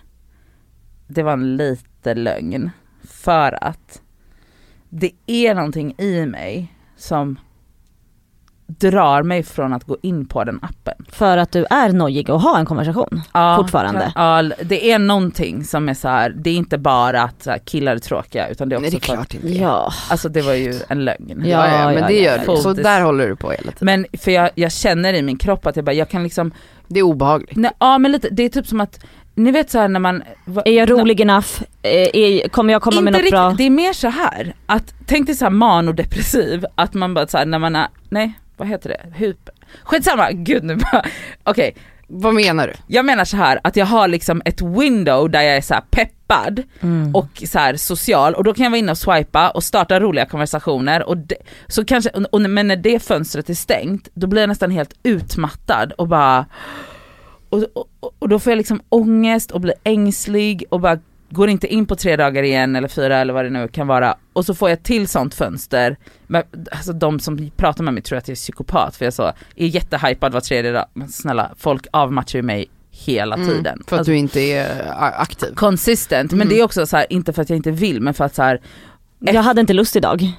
[1.07, 2.69] Det var en lite lögn.
[3.03, 4.01] För att
[4.89, 7.39] det är någonting i mig som
[8.67, 11.05] drar mig från att gå in på den appen.
[11.11, 13.21] För att du är nojig och har en konversation.
[13.33, 14.11] Ja, Fortfarande.
[14.15, 16.29] Ja, det är någonting som är så här.
[16.29, 19.15] det är inte bara att killar är tråkiga utan det är också Nej det är
[19.15, 19.57] för att, klart inte.
[19.57, 19.91] Ja.
[20.09, 21.43] alltså det var ju en lögn.
[21.45, 22.53] Ja, ja, men ja, det ja, gör ja.
[22.55, 22.61] det.
[22.61, 23.77] Så där håller du på hela tiden.
[23.79, 26.51] Men för jag, jag känner i min kropp att jag bara, jag kan liksom,
[26.87, 27.55] Det är obehagligt.
[27.55, 28.99] nej, ja men lite, det är typ som att,
[29.35, 31.47] ni vet så här när man va- Är jag rolig enough?
[31.81, 33.53] Eh, Är, kommer jag komma inte med något riktigt, bra?
[33.57, 37.37] det är mer så här att tänk dig så här manodepressiv, att man bara så
[37.37, 41.05] här, när man är, nej vad heter det, hyper, skitsamma, gud nu bara,
[41.43, 41.75] okej,
[42.07, 42.73] Vad menar du?
[42.87, 45.83] Jag menar så här att jag har liksom ett window där jag är så här
[45.89, 47.15] peppad Mm.
[47.15, 50.25] och så här social och då kan jag vara inne och swipa och starta roliga
[50.25, 51.35] konversationer och det,
[51.67, 55.91] så kanske, och, men när det fönstret är stängt då blir jag nästan helt utmattad
[55.91, 56.45] och bara
[57.49, 61.67] och, och, och då får jag liksom ångest och blir ängslig och bara går inte
[61.67, 64.53] in på tre dagar igen eller fyra eller vad det nu kan vara och så
[64.55, 65.97] får jag till sånt fönster.
[66.27, 69.23] Men, alltså de som pratar med mig tror att jag är psykopat för jag så,
[69.55, 70.85] är jättehypad var tredje dag.
[70.93, 73.81] Men snälla, folk avmatchar ju mig hela Mm, tiden.
[73.87, 75.53] för att Alltså, du inte är aktiv.
[75.55, 76.49] consistent, men Mm.
[76.49, 78.41] det är också så här, inte för att jag inte vill men för att så
[78.43, 78.61] här,
[79.19, 80.31] Jag hade inte lust idag.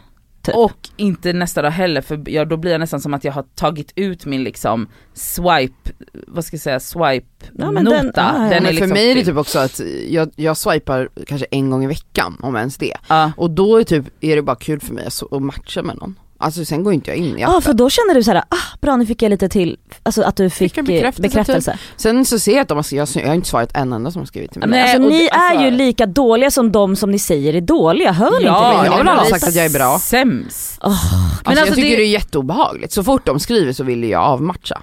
[0.46, 0.54] Typ.
[0.56, 3.42] och inte nästa dag heller för jag, då blir jag nästan som att jag har
[3.54, 5.90] tagit ut min liksom swipe,
[6.26, 7.96] vad ska jag säga, swipe Ja, men nota.
[8.02, 8.52] den- ja, ja.
[8.54, 9.26] Är för liksom mig är det fylld.
[9.26, 12.96] typ också att jag, jag swipar kanske en gång i veckan om ens det.
[13.08, 13.32] Ja.
[13.36, 16.18] Och då är, typ, är det bara kul för mig att matcha med någon.
[16.38, 17.62] Alltså sen går inte jag in i Ja appen.
[17.62, 20.36] för då känner du så här, ah bra nu fick jag lite till, alltså att
[20.36, 21.78] du fick, en eh, bekräftelse, bekräftelse.
[21.96, 24.20] Sen så ser jag att de har, jag, jag har inte svarat en enda som
[24.20, 24.68] har skrivit till mig.
[24.68, 27.54] Nej, alltså och ni det- alltså- är ju lika dåliga som de som ni säger
[27.54, 29.98] är dåliga, hör ni Ja, inte jag har väl aldrig sagt att jag är bra.
[29.98, 30.78] Sämst.
[30.82, 32.02] Åh, Alltså, Men alltså jag tycker det- det...
[32.02, 32.92] är jätteobehagligt.
[32.92, 34.82] Så fort de skriver så vill jag avmatcha.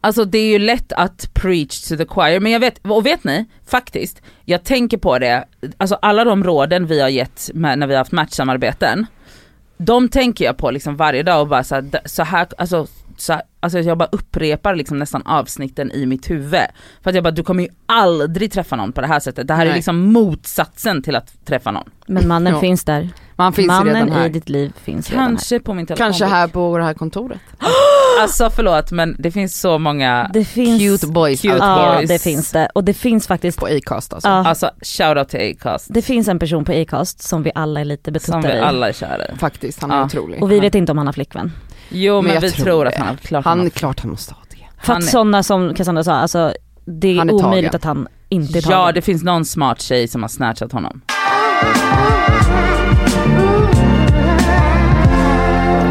[0.00, 3.24] Alltså det är ju lätt att preach to the choir, men jag vet, och vet
[3.24, 5.44] ni, faktiskt, jag tänker på det,
[5.76, 9.06] alltså alla de råden vi har gett med, när vi har haft matchsamarbeten,
[9.84, 13.32] de tänker jag på liksom varje dag och bara så här, så här alltså, så
[13.32, 16.60] här, alltså jag bara upprepar liksom nästan avsnitten i mitt huvud.
[17.02, 19.54] För att jag bara, du kommer ju aldrig träffa någon på det här sättet, det
[19.54, 19.76] här är Nej.
[19.76, 21.90] liksom motsatsen till att träffa någon.
[22.06, 22.60] Men mannen Ja.
[22.60, 23.08] finns där.
[23.36, 24.26] Man finns ju mannen redan här.
[24.26, 25.28] i ditt liv finns redan här.
[25.30, 26.04] Kanske på min telefon.
[26.06, 27.38] Kanske här på det här kontoret.
[28.22, 32.08] Alltså förlåt men det finns så många Det finns, Cute boys Cute out ja boys.
[32.10, 32.68] det finns det.
[32.74, 34.28] Och det finns faktiskt, på Acast alltså.
[34.28, 37.84] ja, Alltså shoutout till Acast, det finns en person på Acast som vi alla är
[37.84, 38.62] lite som betuttade vi i.
[38.62, 39.38] alla är kära i.
[39.38, 40.04] Faktiskt, han är Ja.
[40.04, 40.42] otrolig.
[40.42, 41.52] Och vi vet inte om han har flickvän.
[41.88, 44.10] Jo men, Men jag vi tror att han har klart Han han är klart han
[44.10, 44.56] måste ha det.
[44.86, 46.52] För Han att är- sådana som Cassandra sa, alltså
[46.84, 47.76] det är, är omöjligt tagen.
[47.76, 48.78] att han inte är tagen.
[48.78, 51.00] Ja det finns någon smart tjej som har snatchat honom.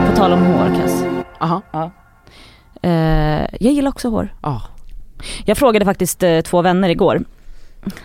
[0.09, 1.03] På tal om hår Cass.
[1.39, 1.61] Aha.
[2.81, 2.91] Eh,
[3.59, 4.33] jag gillar också hår.
[4.41, 4.61] Ja.
[5.45, 7.23] Jag frågade faktiskt eh, två vänner igår.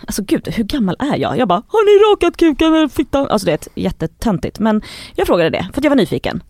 [0.07, 1.37] Alltså gud, hur gammal är jag?
[1.37, 3.27] Jag bara, har ni rakat kuken eller fittan?
[3.29, 4.81] Alltså det är jättetöntigt men
[5.15, 6.43] jag frågade det för att jag var nyfiken.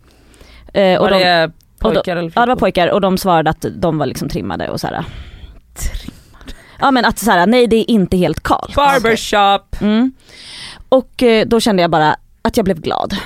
[0.74, 2.48] Eh, och Var de, det pojkar eller ja det flickor?
[2.48, 5.06] var pojkar och de svarade att de var liksom trimmade och såhär.
[6.80, 8.76] Ja men att såhär, nej det är inte helt kalt.
[8.76, 9.82] Barbershop!
[9.82, 10.12] Mm.
[10.89, 13.17] Och eh, då kände jag bara att jag blev glad.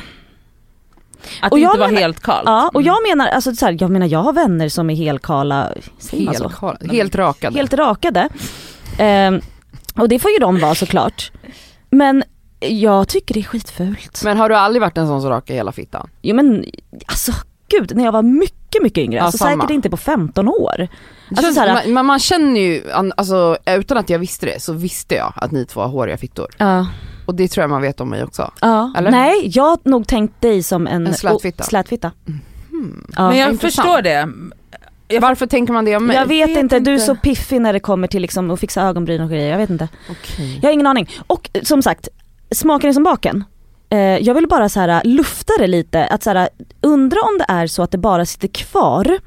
[1.42, 2.44] Att Och det inte var menar- helt kallt.
[2.46, 2.86] Ja och Mm.
[2.94, 5.70] jag menar, alltså så här, jag menar jag har vänner som är helkala,
[6.00, 6.16] så?
[6.18, 7.56] Helt, rakade.
[7.58, 8.30] helt rakade.
[8.98, 9.42] Ehm,
[9.96, 11.32] och det får ju de vara såklart.
[11.90, 12.24] Men
[12.60, 14.22] jag tycker det är skitfult.
[14.24, 16.10] Men har du aldrig varit en sån som rakar hela fittan?
[16.22, 16.66] Jo men
[17.06, 17.32] alltså
[17.68, 19.52] gud, när jag var mycket mycket yngre, Ja, alltså samma.
[19.64, 20.88] säkert inte på 15 år.
[21.30, 24.74] Alltså, känns, så här- man, man, känner ju, alltså utan att jag visste det så
[24.74, 26.48] visste jag att ni två har håriga fittor.
[26.58, 26.88] Ja.
[27.32, 28.52] Och det tror jag man vet om mig också.
[28.62, 28.94] ja.
[28.98, 29.12] Eller?
[29.12, 31.64] Nej, jag har nog tänkt dig som en, En slätfitta.
[31.64, 32.12] oh, slätfitta.
[32.72, 33.06] Hmm.
[33.16, 33.28] Ja.
[33.30, 33.88] Men jag intressant.
[33.88, 34.30] förstår det.
[35.08, 36.16] Jag- Varför tänker man det om mig?
[36.16, 38.82] jag vet, vet inte, du är så piffig när det kommer till liksom att fixa
[38.82, 39.88] ögonbryn och grejer, jag vet inte.
[40.12, 40.60] Okej.
[40.62, 41.10] Jag har ingen aning.
[41.28, 42.08] Och eh, som sagt,
[42.52, 43.44] smaken är som baken.
[43.90, 46.50] Eh, jag vill bara så här lufta det lite, att så här,
[46.82, 49.18] undra om det är så att det bara sitter kvar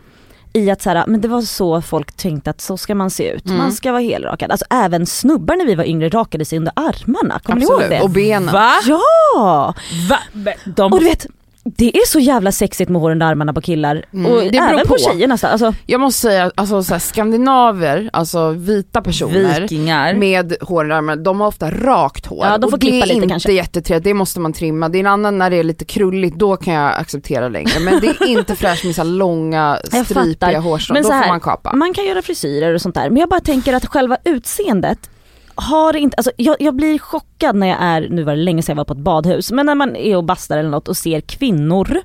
[0.56, 3.30] i att så här, men det var så folk tänkte att så ska man se
[3.30, 3.46] ut.
[3.46, 3.58] Mm.
[3.58, 4.50] Man ska vara helrakad.
[4.50, 8.00] Alltså även snubbar när vi var yngre rakade sig under armarna, kommer ni ihåg det?
[8.00, 8.54] Och benen.
[8.54, 8.72] Va?
[8.86, 9.74] Ja!
[10.08, 10.18] Va?
[10.64, 11.26] De, Och du vet,
[11.66, 14.04] det är så jävla sexigt med hår under armarna på killar.
[14.12, 14.98] Mm, Och det även på på.
[14.98, 15.50] tjejer nästan.
[15.50, 20.14] Alltså, Jag måste säga, alltså så här, skandinaver, alltså vita personer vikingar.
[20.14, 22.46] med hår i armarna, de har ofta rakt hår.
[22.46, 24.88] Ja, de får och det klippa är lite inte jättetrevligt, det måste man trimma.
[24.88, 27.80] Det är en annan när det är lite krulligt, då kan jag acceptera längre.
[27.80, 31.72] Men det är inte fräscht med så långa stripiga hårstrån, då får man kapa.
[31.76, 35.10] Man kan göra frisyrer och sånt där men jag bara tänker att själva utseendet
[35.54, 38.72] har inte, alltså jag, jag blir chockad när jag är, nu var det länge sedan
[38.72, 41.20] jag var på ett badhus, men när man är och bastar eller något och ser
[41.20, 42.00] kvinnor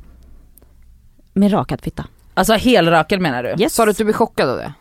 [1.33, 2.05] med rakad fitta.
[2.33, 3.55] Alltså helrakad menar du?
[3.63, 3.73] Yes.
[3.75, 4.73] Sa du att du blir chockad av det?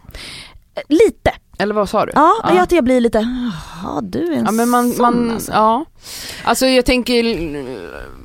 [0.88, 2.12] Lite, Eller vad sa du?
[2.14, 2.62] ja, Ja.
[2.62, 5.52] att jag blir lite, jaha du är en Ja men man, sån man alltså.
[5.52, 5.84] ja.
[6.44, 7.24] Alltså jag tänker,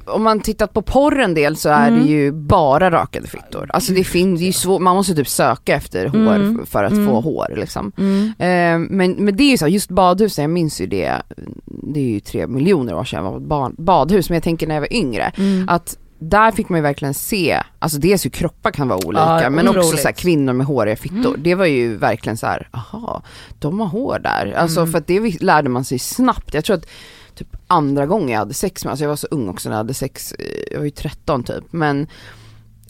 [0.06, 2.04] om man tittat på porr en del så är Mm.
[2.04, 3.70] det ju bara rakade fittor.
[3.74, 6.66] Alltså det finns ju svårt, man måste typ söka efter hår Mm.
[6.66, 7.08] för att Mm.
[7.08, 7.92] få hår liksom.
[7.98, 8.26] Mm.
[8.28, 11.22] Eh, men, men det är ju så, just badhusen, jag minns ju det,
[11.66, 14.68] det är ju tre miljoner år sedan jag var på barn, badhus, men jag tänker
[14.68, 15.70] när jag var yngre, Mm.
[15.70, 19.50] att där fick man ju verkligen se, alltså dels hur kroppar kan vara olika Ja,
[19.50, 21.28] men också så här, kvinnor med håriga fittor.
[21.30, 21.44] Mm.
[21.44, 23.22] Det var ju verkligen så här, aha,
[23.60, 24.54] de har hår där.
[24.58, 24.92] Alltså Mm.
[24.92, 26.54] för att det lärde man sig snabbt.
[26.54, 26.86] Jag tror att
[27.36, 29.80] typ andra gången jag hade sex med, alltså jag var så ung också när jag
[29.80, 32.08] hade sex, eh, jag var ju 13 typ, men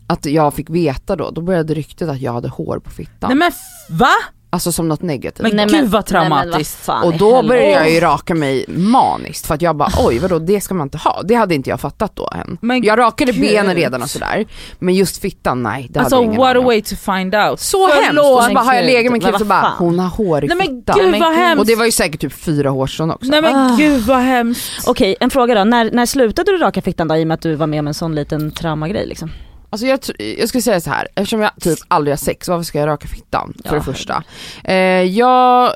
[0.07, 3.29] att jag fick veta då, då började ryktet att jag hade hår på fittan.
[3.29, 3.51] Nej men
[3.97, 4.13] va?
[4.53, 5.41] Alltså som något negativt.
[5.47, 6.85] Men Nej, gud vad nej, men traumatiskt.
[6.85, 10.19] fan och i då började jag ju raka mig maniskt för att jag bara oj
[10.19, 11.21] vadå det ska man inte ha.
[11.23, 12.57] Det hade inte jag fattat då än.
[12.61, 13.41] Men jag rakade gud.
[13.41, 14.45] benen redan och sådär.
[14.79, 17.59] Men just fittan nej det Alltså hade ingen what a way to find out.
[17.59, 18.03] Så Förlåt.
[18.05, 18.19] hemskt!
[18.19, 20.09] Och så bara har jag legat med en kille men så vad bara hon har
[20.09, 20.97] hår i Nej men fittan.
[20.99, 21.59] gud vad hemskt.
[21.59, 23.31] Och det var ju säkert typ fyra hårstrån också.
[23.31, 23.75] Nej men Ah.
[23.77, 24.87] gud vad hemskt.
[24.87, 25.63] Okej, en fråga då.
[25.63, 27.87] När, när slutade du raka fittan då i och med att du var med om
[27.87, 29.31] en sån liten traumagrej liksom?
[29.73, 29.99] Alltså jag,
[30.39, 33.07] jag skulle säga så här, eftersom jag typ aldrig har sex, varför ska jag raka
[33.07, 33.53] fittan?
[33.65, 34.23] För Ja, det första.
[34.63, 35.73] Eh, jag,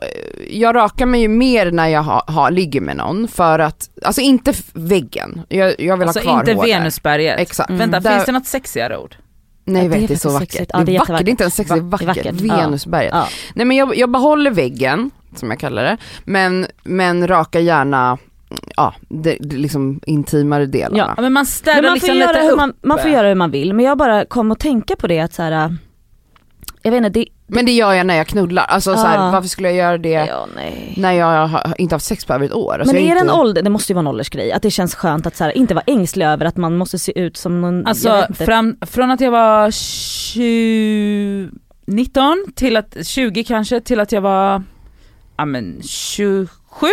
[0.49, 4.21] jag rakar mig ju mer när jag ha, ha, ligger med någon för att, alltså
[4.21, 6.73] inte väggen, jag, jag vill Alltså ha kvar inte hår där.
[6.73, 7.39] Venusberget.
[7.39, 7.69] Exakt.
[7.69, 7.79] Mm.
[7.79, 9.15] Vänta, Där- finns det något sexigare ord?
[9.65, 10.51] Nej Ja, det är vet det är så vackert.
[10.51, 10.71] sexigt.
[10.73, 12.03] Ja, det, det är är vackert, det är inte ens sexigt, det är Va- det
[12.03, 12.25] är vackert.
[12.25, 12.41] vackert.
[12.41, 13.13] Venusberget.
[13.13, 13.27] Ja.
[13.55, 18.17] Nej men jag, jag behåller väggen, som jag kallar det, men, men rakar gärna
[18.75, 21.13] ja, det, det liksom intimare delarna.
[21.17, 21.21] Ja.
[21.21, 22.57] Men man städar Men man, liksom får göra lite hur upp.
[22.57, 25.19] man, man får göra hur man vill men jag bara kom att tänka på det
[25.19, 25.51] att så här.
[25.51, 25.71] äh,
[26.81, 29.31] jag vet inte, det, Men det gör jag när jag knullar, alltså så här, Ja.
[29.31, 30.93] varför skulle jag göra det ja nej.
[30.97, 32.79] när jag har inte haft sex på över ett år?
[32.79, 33.33] Alltså Men är det en inte...
[33.39, 35.73] ålder, det måste ju vara en åldersgrej, att det känns skönt att så här, inte
[35.73, 39.31] vara ängslig över att man måste se ut som någon, Alltså fram, från att jag
[39.31, 41.49] var 20,
[41.87, 44.63] 19 till att, 20 kanske, till att jag var
[45.37, 46.87] ja, men 27.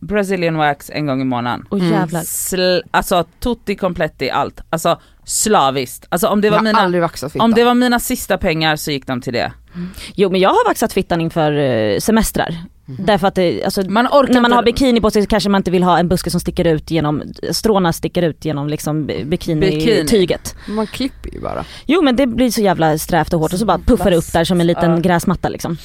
[0.00, 1.66] Brazilian wax en gång i månaden.
[1.72, 1.92] Mm.
[1.92, 2.20] jävlar.
[2.20, 4.60] Sl- alltså tutti kompletti allt.
[4.70, 6.06] Alltså slaviskt.
[6.08, 6.78] Alltså om det var mina,
[7.44, 9.52] om det var mina sista pengar så gick de till det.
[10.14, 12.56] Jo men jag har vaxat fittan inför eh, semestrar.
[12.86, 13.04] Mhm.
[13.06, 15.48] Därför att det, alltså, Man orkar när man inte- har bikini på sig så kanske
[15.50, 19.06] man inte vill ha en buske som sticker ut genom, stråna sticker ut genom liksom
[19.24, 20.54] bikini-tyget.
[20.68, 21.64] Man klipper ju bara.
[21.86, 24.32] Jo men det blir så jävla strävt och hårt och så bara puffar det upp
[24.32, 24.96] där som en liten Ja.
[24.98, 25.76] gräsmatta liksom.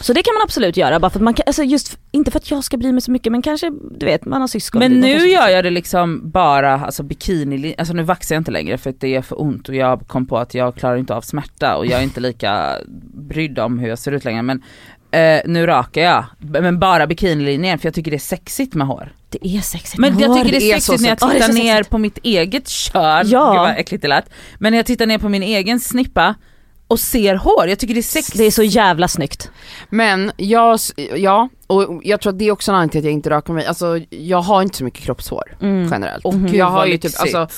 [0.00, 2.38] Så det kan man absolut göra bara för att man kan, alltså just, inte för
[2.38, 4.78] att jag ska bry mig så mycket men kanske, du vet man har syskon.
[4.78, 8.50] Men nu kanske- gör jag det liksom bara, alltså bikini, alltså nu vaxar jag inte
[8.50, 11.14] längre för att det gör för ont och jag kom på att jag klarar inte
[11.14, 12.76] av smärta och jag är inte lika
[13.22, 14.62] brydd om hur jag ser ut längre men
[15.10, 19.12] eh, nu rakar jag, men bara bikinilinjen för jag tycker det är sexigt med hår.
[19.28, 20.36] Det är sexigt Men med jag hår.
[20.38, 21.90] tycker det Det är sexigt när jag tittar så ner sexigt.
[21.90, 23.50] på mitt eget kön, Ja.
[23.52, 24.30] gud vad äckligt det lät.
[24.58, 26.34] Men när jag tittar ner på min egen snippa
[26.88, 28.38] och ser hår, jag tycker det är sexigt.
[28.38, 29.50] Det är så jävla snyggt.
[29.90, 30.78] Men jag,
[31.16, 33.52] ja, och jag tror att det är också en anledning till att jag inte rakar
[33.54, 33.66] mig.
[33.66, 35.88] Alltså jag har inte så mycket kroppshår Mm.
[35.92, 36.24] generellt.
[36.24, 37.48] Och gud jag har ju typ, alltså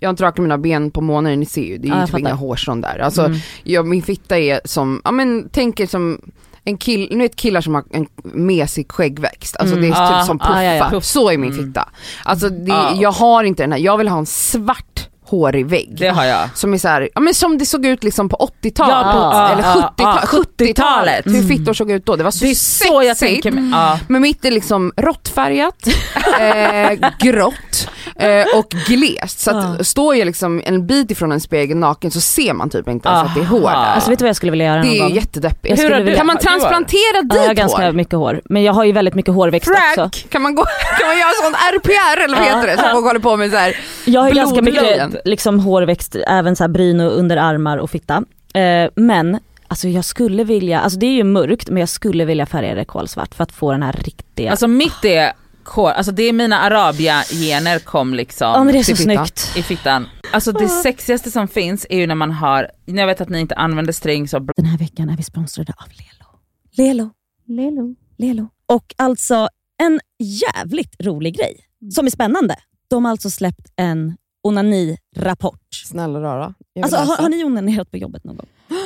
[0.00, 2.00] jag har inte rakat mina ben på månader, ni ser ju, det är Ja, ju
[2.00, 2.98] jag typ inga hårstrån där.
[2.98, 3.38] Alltså Mm.
[3.64, 6.20] jag, min fitta är som, ja men tänker som
[6.64, 9.90] en kill, nu vet killar som har en mesig skäggväxt, alltså Mm.
[9.90, 11.00] det är Ah, typ som ah, puffar, ja, ja.
[11.00, 11.66] så är min Mm.
[11.66, 11.88] fitta.
[12.24, 12.94] Alltså det, Ah.
[12.94, 15.96] jag har inte den här, jag vill ha en svart hårig vägg.
[15.98, 16.48] Det har jag.
[16.54, 19.62] Som är så här, ja men som det såg ut liksom på 80-talet, Ja, eller
[19.62, 21.48] ja, 70-talet, ja, 70-talet, hur Mm.
[21.48, 23.42] fittor såg ut då, det var så Det är så jag sexigt.
[23.42, 23.70] tänker mig.
[23.72, 23.98] Ja.
[24.08, 25.86] Men mitt är liksom råttfärgat,
[26.40, 29.40] eh, grått eh, och glest.
[29.40, 29.84] Så att Ja.
[29.84, 33.28] står jag liksom en bit ifrån en spegel naken så ser man typ inte ens
[33.28, 33.66] att det är hår där.
[33.66, 33.84] Aha.
[33.84, 35.78] Alltså vet du vad jag skulle vilja göra det är ju jättedeppigt.
[35.78, 37.92] Jag Hur vilja- Kan man transplantera Ja, dit jag har ganska hår?
[37.92, 39.80] mycket hår, men jag har ju väldigt mycket hårväxt också.
[39.94, 40.26] Frank!
[40.30, 40.64] Kan man, gå,
[40.98, 42.76] kan man göra sån RPR eller vad heter det?
[42.82, 43.76] Som folk håller på med så här.
[44.04, 45.15] Jag har ju ganska Blodlöjen.
[45.24, 48.24] Liksom, hårväxt, även så här bryn och underarmar och fitta.
[48.54, 52.46] Eh, men alltså jag skulle vilja, alltså det är ju mörkt men jag skulle vilja
[52.46, 56.22] färga det kolsvart för att få den här riktiga, Alltså mitt är kol, alltså det
[56.22, 59.52] är mina arabia-gener kom liksom ja men det är så snyggt.
[59.56, 60.08] i fittan.
[60.32, 63.40] Alltså det sexigaste som finns är ju när man har, när jag vet att ni
[63.40, 66.38] inte använder string så Den här veckan är vi sponsrade av Lelo.
[66.76, 67.10] Lelo.
[67.46, 67.94] Lelo.
[68.18, 68.48] Lelo.
[68.66, 69.48] Och alltså
[69.82, 71.56] en jävligt rolig grej
[71.94, 72.56] som är spännande.
[72.88, 75.60] De har alltså släppt en onani-rapport.
[75.84, 76.54] Snälla rara.
[76.72, 78.46] Jag Alltså, har, har ni onanerat på jobbet någon gång?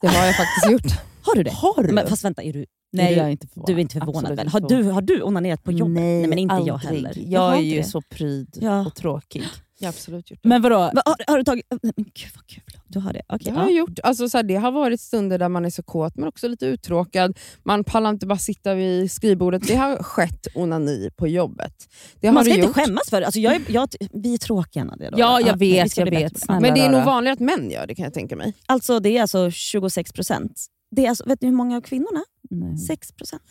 [0.00, 1.00] Det har jag faktiskt gjort.
[1.22, 1.50] Har du det?
[1.50, 1.92] Har du?
[1.92, 4.48] Men, fast vänta, är du, Nej är jag inte du är inte förvånad Absolut väl?
[4.48, 5.94] Har du, har du onanerat på jobbet?
[5.94, 6.72] Nej, men inte aldrig.
[6.74, 7.12] jag heller.
[7.16, 7.84] Jag har är ju det.
[7.84, 8.86] så pryd Ja.
[8.86, 9.44] och tråkig.
[9.78, 10.48] Jag har absolut gjort det.
[10.48, 10.76] Men vadå?
[10.78, 11.66] Va, har, har du tagit...
[11.70, 13.22] Men gud vad kul, du har det.
[13.28, 13.98] Okej, Det har jag gjort.
[14.02, 16.66] Alltså, så här, det har varit stunder där man är så kåt men också lite
[16.66, 17.38] uttråkad.
[17.62, 19.66] Man pallar inte bara sitta vid skrivbordet.
[19.66, 21.72] Det har skett onani på jobbet.
[22.20, 22.74] Det har Man ska inte gjort.
[22.76, 23.26] skämmas för det.
[23.26, 25.10] Alltså, jag är, jag, vi är tråkiga Nadia.
[25.10, 25.18] då.
[25.20, 26.40] Ja, jag men vi vet, ska jag bli vet.
[26.40, 28.52] Snälla Men det är nog vanligare att män gör det kan jag tänka mig.
[28.66, 30.66] Alltså det är alltså 26 procent.
[30.90, 32.24] Det är alltså, vet ni hur många av kvinnorna?
[32.50, 32.76] Nej.
[32.78, 33.42] 6 procent.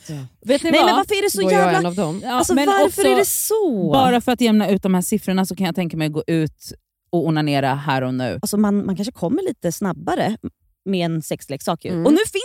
[0.46, 0.86] Vet ni Nej vad?
[0.90, 1.90] men varför är det så Då jävla...
[1.90, 2.22] av dem.
[2.24, 3.90] Ja, Alltså men varför också, är det så?
[3.94, 6.24] Bara för att jämna ut de här siffrorna så kan jag tänka mig att gå
[6.28, 6.74] ut
[7.16, 8.40] och onanera här och nu.
[8.42, 10.38] Alltså man, man kanske kommer lite snabbare
[10.86, 11.92] med en sexleksak ju.
[11.92, 12.06] Mm.
[12.06, 12.45] Och nu finns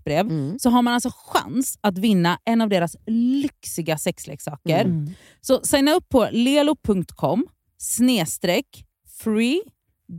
[0.05, 0.59] nyhetsbrev Mm.
[0.59, 4.85] så har man alltså chans att vinna en av deras lyxiga sexleksaker.
[4.85, 5.13] Mm.
[5.41, 8.85] Så signa upp på lelo.com snedstreck
[9.23, 9.61] free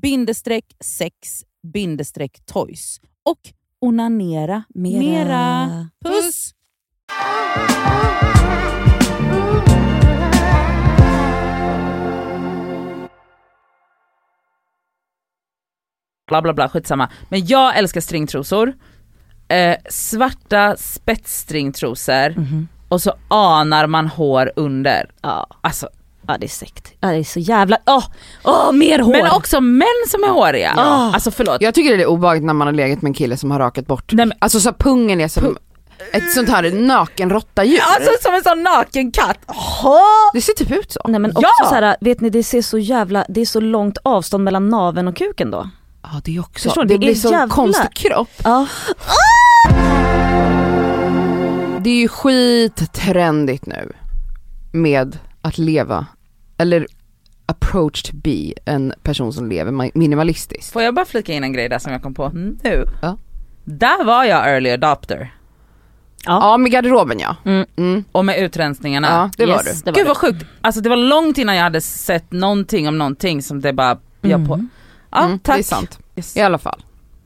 [0.03, 3.41] bindestreck sex bindestreck toys och
[3.81, 4.99] onanera Mera.
[5.03, 5.89] mera.
[6.05, 6.55] Puss!
[16.29, 17.11] bla bla bla, skitsamma.
[17.29, 18.75] Men jag älskar stringtrosor.
[19.53, 22.69] Eh, svarta spetsstringtrosor Mhm.
[22.89, 25.11] och så anar man hår under.
[25.23, 25.47] Ja.
[25.61, 25.89] Alltså,
[26.29, 26.93] ja, det är sekt.
[27.01, 27.79] Ja, det är så jävla...
[27.87, 28.05] Åh,
[28.45, 29.13] åh mer hår!
[29.13, 30.73] men också män som är håriga.
[30.77, 31.11] Ja.
[31.15, 31.63] Alltså förlåt.
[31.63, 33.87] Jag tycker det är obehagligt när man har legat med en kille som har rakat
[33.87, 35.57] bort, Nej, men- alltså så pungen är som
[36.13, 37.81] ett sånt här nakenråttadjur.
[37.83, 39.39] Alltså som en sån naken katt.
[40.35, 41.01] Det ser typ ut så.
[41.09, 41.49] Nej men Ja!
[41.49, 44.69] också så här, vet ni det ser så jävla, det är så långt avstånd mellan
[44.69, 45.69] naveln och kuken då.
[46.03, 48.29] Ja det är också, Förstår det, Det blir så jävla- konstig kropp.
[48.45, 48.67] Ja.
[51.81, 53.93] Det är ju skittrendigt nu
[54.73, 56.07] med att leva,
[56.59, 56.87] eller
[57.47, 60.73] approach to be en person som lever ma- minimalistiskt.
[60.73, 62.87] Får jag bara flika in en grej där som jag kom på nu?
[63.03, 63.17] Ja.
[63.65, 65.35] Där var jag early adopter.
[66.25, 67.37] Ja med garderoben ja.
[67.45, 67.67] Mm.
[67.77, 68.05] Mm.
[68.13, 69.07] Och med utrensningarna.
[69.11, 69.85] Ja det var Yes, du.
[69.85, 70.45] det var Gud vad sjukt.
[70.61, 74.47] Alltså det var långt innan jag hade sett någonting om någonting som det bara, jag
[74.49, 74.67] på.
[75.13, 75.57] Ja Mm, tack.
[75.57, 75.99] Det är sant.
[76.17, 76.37] Yes.
[76.37, 76.83] I alla fall.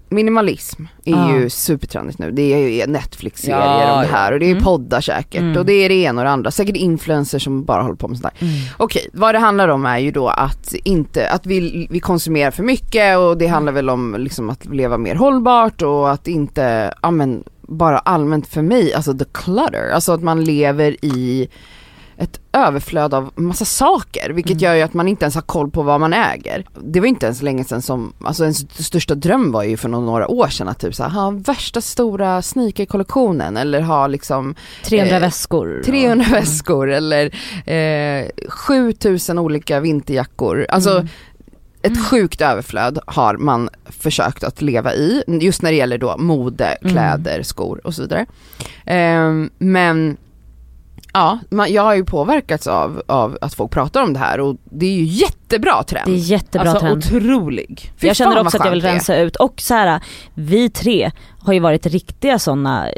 [0.09, 1.35] Minimalism är Ja.
[1.37, 2.31] ju supertrendigt nu.
[2.31, 4.65] Det är ju Netflix-serier Ja, om det här och det är Mm.
[4.65, 5.57] poddar säkert Mm.
[5.57, 6.51] och det är det ena och det andra.
[6.51, 8.47] Säkert influencers som bara håller på med sånt där.
[8.47, 8.59] Mm.
[8.77, 12.63] Okej, vad det handlar om är ju då att inte, att vi, vi konsumerar för
[12.63, 17.11] mycket och det handlar väl om liksom att leva mer hållbart och att inte, ja
[17.11, 21.49] men bara allmänt för mig, alltså the clutter, alltså att man lever i
[22.19, 24.63] ett överflöd av massa saker vilket Mm.
[24.65, 26.65] gör ju att man inte ens har koll på vad man äger.
[26.85, 30.29] Det var inte ens länge sedan som, alltså ens största dröm var ju för några
[30.29, 35.83] år sedan att typ såhär, ha värsta stora sneakerkollektionen eller ha liksom 300 Eh, väskor.
[35.85, 37.25] 300 och- väskor eller
[37.71, 40.67] eh, 7000 olika vinterjackor.
[40.69, 41.09] Alltså Mm.
[41.83, 46.65] ett sjukt överflöd har man försökt att leva i, just när det gäller då mode,
[46.67, 46.93] Mm.
[46.93, 48.27] kläder, skor och så vidare.
[48.85, 50.17] Ehm, men
[51.17, 54.57] ja, man, jag har ju påverkats av, av att folk pratar om det här och
[54.65, 56.07] det är ju jättebra trend.
[56.07, 56.99] Det är jättebra Alltså trend.
[57.05, 57.93] otrolig.
[57.99, 60.01] Fy jag känner också att jag vill det rensa ut och så här,
[60.35, 62.89] vi tre har ju varit riktiga sådana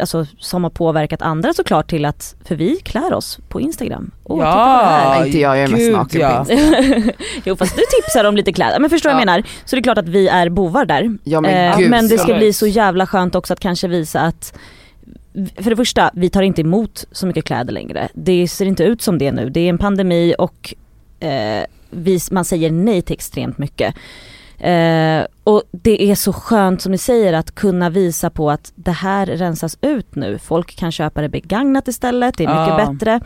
[0.00, 4.10] Alltså som har påverkat andra såklart till att, för vi klär oss på Instagram.
[4.22, 5.18] Titta på det här.
[5.18, 7.12] Nej, inte jag, jag är mest gud, naken på ja.
[7.44, 9.24] Jo fast du tipsar om lite kläder, men förstår vad jag Ja.
[9.26, 9.42] menar?
[9.64, 11.18] Så det är klart att vi är bovar där.
[11.24, 11.90] Ja men Eh, gud.
[11.90, 14.54] men det ska bli så jävla skönt också att kanske visa att
[15.56, 18.08] för det första, vi tar inte emot så mycket kläder längre.
[18.14, 19.50] Det ser inte ut som det nu.
[19.50, 20.74] Det är en pandemi och
[21.20, 23.94] eh, vi, man säger nej till extremt mycket.
[24.58, 28.90] Eh, och det är så skönt som ni säger att kunna visa på att det
[28.90, 30.38] här rensas ut nu.
[30.38, 32.92] Folk kan köpa det begagnat istället, det är mycket Ja.
[32.92, 33.20] bättre.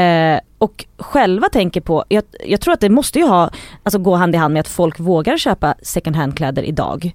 [0.00, 3.50] Eh, och själva tänker på, jag, jag tror att det måste ju ha,
[3.82, 7.12] alltså gå hand i hand med att folk vågar köpa second hand kläder idag.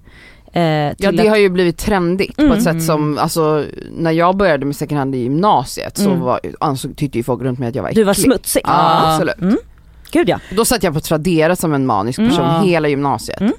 [0.52, 0.62] Eh,
[0.98, 2.56] Ja det har ju blivit trendigt på Mm.
[2.56, 3.64] ett sätt som, alltså
[3.96, 6.20] när jag började med second hand i gymnasiet så Mm.
[6.20, 8.24] var, ansåg, tyckte ju folk runt mig att jag var Du var äcklig.
[8.24, 8.62] smutsig.
[8.64, 9.40] Ja absolut.
[9.40, 9.56] Mm.
[10.10, 10.38] Gud ja.
[10.50, 12.30] Då satt jag på Tradera som en manisk Mm.
[12.30, 12.60] person Ja.
[12.62, 13.40] hela gymnasiet.
[13.40, 13.52] Mm.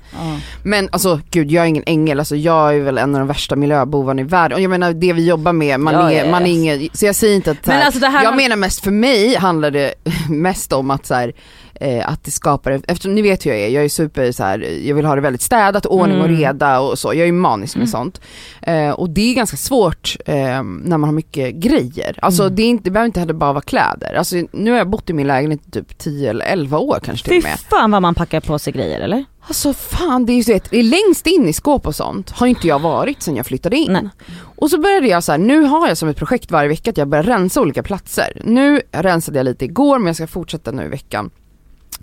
[0.63, 3.56] Men alltså gud jag är ingen ängel, alltså jag är väl en av de värsta
[3.56, 4.56] miljöbovarna i världen.
[4.56, 7.06] Och jag menar det vi jobbar med, man, Ja, är, ja, man är ingen, så
[7.06, 9.93] jag säger inte att Men här, alltså här jag menar mest för mig handlar det
[10.42, 11.34] mest om att så här,
[11.76, 14.60] eh, att det skapar, eftersom ni vet hur jag är, jag är super så här,
[14.84, 16.38] jag vill ha det väldigt städat, ordning och Mm.
[16.40, 17.88] reda och så, jag är manisk med Mm.
[17.92, 18.22] sånt.
[18.62, 22.20] Eh, och det är ganska svårt eh, när man har mycket grejer.
[22.22, 22.56] Alltså Mm.
[22.56, 24.14] det, är inte, det behöver inte heller bara vara kläder.
[24.14, 27.24] Alltså nu har jag bott i min lägenhet i typ 10 eller 11 år kanske
[27.30, 27.60] till Fy och med.
[27.60, 29.26] fan vad man packar på sig grejer eller?
[29.47, 32.67] Alltså fan det är ju så att längst in i skåp och sånt har inte
[32.67, 33.91] jag varit sen jag flyttade in.
[33.91, 34.10] Nej.
[34.56, 36.97] Och så började jag så här, nu har jag som ett projekt varje vecka att
[36.97, 38.41] jag börjar rensa olika platser.
[38.45, 41.29] Nu rensade jag lite igår men jag ska fortsätta nu i veckan.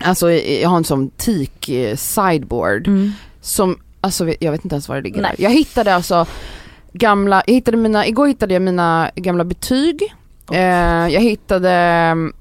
[0.03, 2.89] Alltså jag har en sån teak eh, sideboard
[3.41, 5.35] som, alltså jag vet inte ens var det ligger Nej.
[5.37, 5.43] där.
[5.43, 6.25] Jag hittade alltså
[6.93, 10.13] gamla, jag hittade mina, igår hittade jag mina gamla betyg.
[10.51, 10.59] Eh,
[11.07, 12.33] jag hittade mm,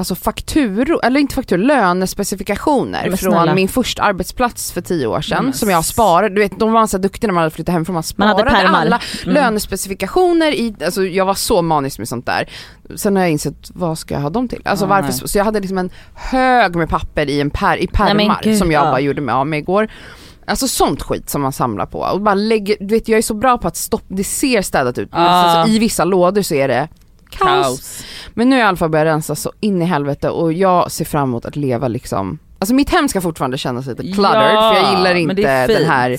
[0.00, 5.52] alltså fakturor, eller inte fakturor, lönespecifikationer från min första arbetsplats för tio år sedan Men
[5.54, 8.04] som jag sparade, du vet de var så duktiga när man hade flyttat hemifrån, man
[8.16, 8.80] Man hade sparade pärmar.
[8.80, 9.34] alla Mm.
[9.34, 12.48] lönespecifikationer i, alltså jag var så manisk med sånt där.
[12.96, 14.62] Sen har jag insett, vad ska jag ha dem till?
[14.64, 15.28] Alltså Ah, varför, nej.
[15.28, 18.58] så jag hade liksom en hög med papper i en per, i Nej, pärmar gud,
[18.58, 18.90] som jag ja.
[18.90, 19.88] bara gjorde mig av med igår.
[20.46, 23.34] Alltså sånt skit som man samlar på och bara lägger, du vet jag är så
[23.34, 25.18] bra på att stoppa, det ser städat ut Ah.
[25.18, 26.88] alltså, i vissa lådor så är det
[27.30, 27.66] kaos.
[27.66, 28.04] Kaos.
[28.34, 30.90] Men nu har jag i alla fall börjat rensa så in i helvete och jag
[30.90, 34.74] ser fram emot att leva liksom Alltså mitt hem ska fortfarande kännas lite cluttered för
[34.74, 36.16] jag gillar inte den här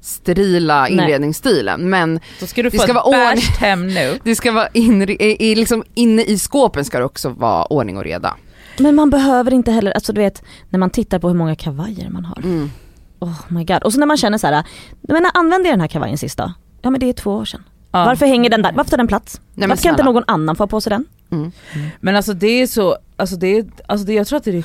[0.00, 0.92] sterila Nej.
[0.92, 3.44] inredningsstilen men Då ska du Det få ska ett vara ordning.
[3.58, 4.18] hem nu.
[4.24, 7.96] det ska vara inre, i, i, liksom inne i skåpen ska det också vara ordning
[7.96, 8.36] och reda.
[8.78, 12.10] Men man behöver inte heller, alltså du vet när man tittar på hur många kavajer
[12.10, 12.38] man har.
[12.38, 12.70] Mm.
[13.18, 13.82] Oh my god.
[13.82, 14.64] Och så när man känner så här,
[15.00, 16.52] men när använde jag den här kavajen sist då?
[16.82, 17.64] Ja men det är två år sedan.
[17.98, 18.04] Ja.
[18.04, 18.72] Varför hänger den där?
[18.72, 19.40] Varför tar den plats?
[19.54, 21.04] men Varför kan inte någon annan få ha på sig den?
[21.32, 21.52] Mm.
[22.00, 24.54] Men alltså det är så, alltså det är, alltså det, jag tror att det är
[24.56, 24.64] det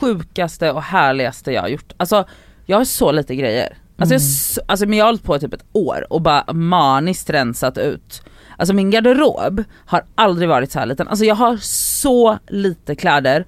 [0.00, 1.92] sjukaste och härligaste jag har gjort.
[1.96, 2.24] Alltså
[2.66, 3.76] jag har så lite grejer.
[3.98, 4.30] Alltså, jag, Mm.
[4.30, 7.78] s- alltså men jag har hållit på i typ ett år och bara maniskt rensat
[7.78, 8.22] ut.
[8.56, 11.08] Alltså min garderob har aldrig varit så här liten.
[11.08, 13.44] Alltså jag har så lite kläder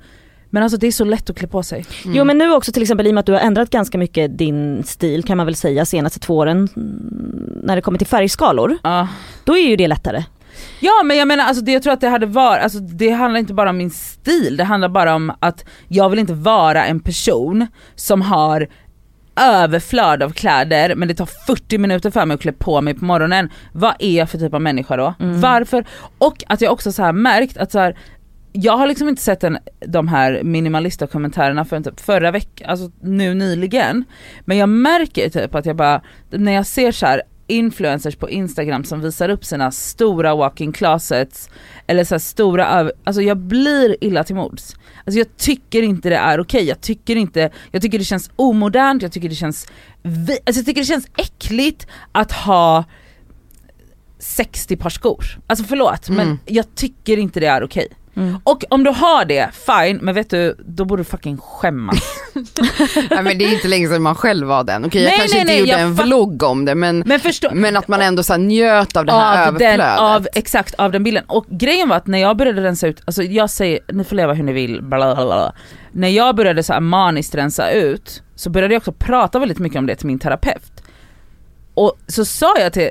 [0.53, 1.85] men alltså det är så lätt att klä på sig.
[2.05, 2.17] Mm.
[2.17, 4.39] Jo men nu också till exempel i och med att du har ändrat ganska mycket
[4.39, 8.79] din stil kan man väl säga senaste två åren mm, när det kommer till färgskalor.
[8.83, 9.09] Ja.
[9.45, 10.25] Då är ju det lättare.
[10.81, 13.41] Ja men jag menar alltså det, jag tror att det hade varit, alltså det handlar
[13.41, 17.01] inte bara om min stil, det handlar bara om att jag vill inte vara en
[17.01, 18.69] person som har
[19.37, 23.05] överflöd av kläder men det tar 40 minuter för mig att klä på mig på
[23.05, 23.51] morgonen.
[23.73, 25.15] Vad är jag för typ av människa då?
[25.21, 25.41] Mm.
[25.41, 25.85] Varför?
[26.19, 27.97] Och att jag också så märkt att så här,
[28.53, 32.91] jag har liksom inte sett den, de här minimalista kommentarerna förrän typ förra veckan, alltså
[33.01, 34.05] nu nyligen.
[34.45, 38.85] Men jag märker typ att jag bara, när jag ser så här influencers på instagram
[38.85, 41.51] som visar upp sina stora walk-in closets
[41.87, 44.77] eller så stora alltså jag blir illa till mods.
[45.05, 49.03] Alltså jag tycker inte det är okej, jag tycker inte, jag tycker det känns omodernt,
[49.03, 49.67] jag tycker det känns,
[50.05, 52.85] alltså jag tycker det känns äckligt att ha
[54.19, 55.25] 60 par skor.
[55.47, 56.27] Alltså förlåt Mm.
[56.29, 57.89] men jag tycker inte det är okej.
[58.17, 58.39] Mm.
[58.45, 62.03] Och om du har det, fine, men vet du, då borde du fucking skämmas.
[63.11, 64.85] Nej, men det är inte länge sedan man själv var den.
[64.85, 67.49] Okej jag Nej, kanske nej, inte nej, gjorde en vlogg om det men, Men förstå,
[67.53, 70.01] men att man ändå så njöt av det här av den, överflödet.
[70.01, 71.25] av, exakt av den bilden.
[71.27, 74.33] Och grejen var att när jag började rensa ut, alltså jag säger, ni får leva
[74.33, 75.53] hur ni vill, bla bla bla.
[75.93, 79.79] När jag började så här maniskt rensa ut så började jag också prata väldigt mycket
[79.79, 80.83] om det till min terapeut.
[81.75, 82.91] Och så sa jag till,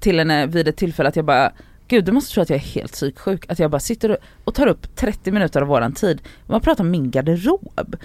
[0.00, 1.52] till henne vid ett tillfälle att jag bara
[1.88, 4.66] Gud du måste tro att jag är helt psyksjuk, att jag bara sitter och- tar
[4.66, 7.96] upp 30 minuter av våran tid, man pratar om min garderob.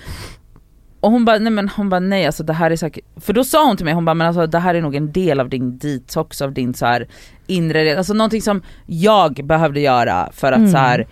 [1.00, 3.44] Och hon bara, nej men hon bara nej alltså det här är säkert, för då
[3.44, 5.50] sa hon till mig, hon bara men alltså det här är nog en del av
[5.50, 7.08] din detox, av din så här
[7.48, 10.72] inre, alltså någonting som jag behövde göra för att Mm.
[10.72, 11.08] så här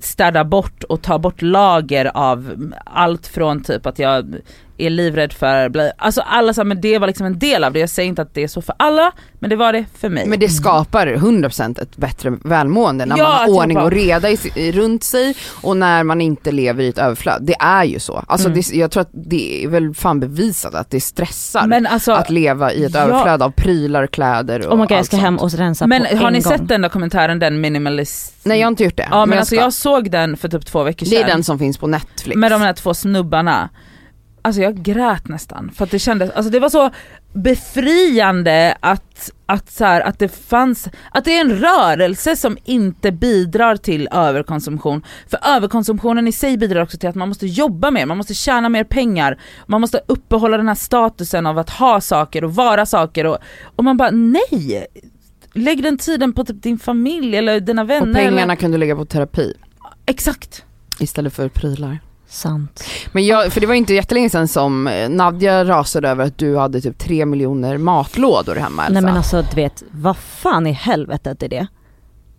[0.00, 4.34] städa bort och ta bort lager av allt från typ att jag
[4.78, 7.78] är livrädd för, bla- alltså alla här, men det var liksom en del av det,
[7.78, 10.26] jag säger inte att det är så för alla, men det var det för mig.
[10.26, 14.30] Men det skapar 100% ett bättre välmående när Ja, man har jag ordning och reda
[14.30, 17.38] i, i, runt sig och när man inte lever i ett överflöd.
[17.42, 18.24] Det är ju så.
[18.28, 18.60] Alltså Mm.
[18.70, 22.30] det, jag tror att det är väl fan bevisat att det stressar men alltså, att
[22.30, 23.00] leva i ett Ja.
[23.00, 25.22] överflöd av prylar, kläder och Oh God, jag allt ska sånt.
[25.24, 26.52] hem och rensa men på har en ni gång.
[26.58, 28.34] sett den där kommentaren, den minimalist?
[28.42, 29.08] Nej jag har inte gjort det.
[29.10, 29.64] Ja men, jag alltså ska.
[29.64, 31.10] jag såg den för typ två veckor sedan.
[31.18, 32.36] Det är den som finns på Netflix.
[32.36, 33.68] med de här två snubbarna.
[34.46, 36.90] Alltså jag grät nästan för att det kändes, alltså det var så
[37.32, 43.12] befriande att, att, så här, att det fanns, att det är en rörelse som inte
[43.12, 45.02] bidrar till överkonsumtion.
[45.28, 48.68] För överkonsumtionen i sig bidrar också till att man måste jobba mer, man måste tjäna
[48.68, 53.26] mer pengar, man måste uppehålla den här statusen av att ha saker och vara saker
[53.26, 53.38] och,
[53.76, 54.86] och man bara nej!
[55.52, 58.08] Lägg den tiden på typ din familj eller dina vänner.
[58.08, 59.54] och pengarna Eller, kan du lägga på terapi
[60.06, 60.64] exakt.
[61.00, 61.98] istället för prylar.
[62.34, 62.84] Sant.
[63.12, 66.56] Men jag, för det var inte jättelänge sedan som eh, Nadja rasade över att du
[66.56, 68.92] hade typ tre miljoner matlådor hemma Elsa.
[68.92, 71.66] Nej men alltså du vet, vad fan i helvetet är det?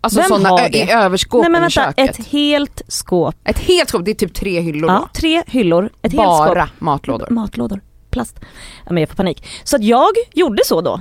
[0.00, 0.78] alltså vem sådana har det?
[0.78, 2.18] i överskåpen Nej men i vänta, köket.
[2.20, 3.34] ett helt skåp.
[3.44, 6.80] Ett helt skåp, det är typ tre hyllor Ja, tre hyllor, ett helt Bara skåp.
[6.80, 7.26] matlådor.
[7.30, 7.80] Matlådor,
[8.10, 8.40] plast.
[8.86, 9.46] Ja, men jag får panik.
[9.64, 11.00] Så att jag gjorde så då.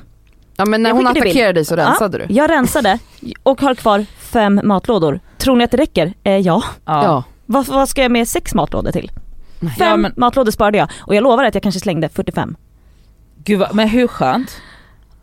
[0.58, 2.34] Ja men när Jag hon attackerade dig så rensade ja, du.
[2.34, 3.00] Jag rensade
[3.43, 5.20] och har kvar fem matlådor.
[5.38, 6.14] Tror ni att det räcker?
[6.24, 6.64] Eh, ja.
[6.86, 7.24] Ja.
[7.46, 9.12] Vad, vad ska jag med sex matlådor till?
[9.60, 9.74] Nej.
[9.78, 12.56] Fem Ja, men- matlådor sparade jag och jag lovar att jag kanske slängde 45.
[13.43, 14.58] Gud vad, men hur skönt?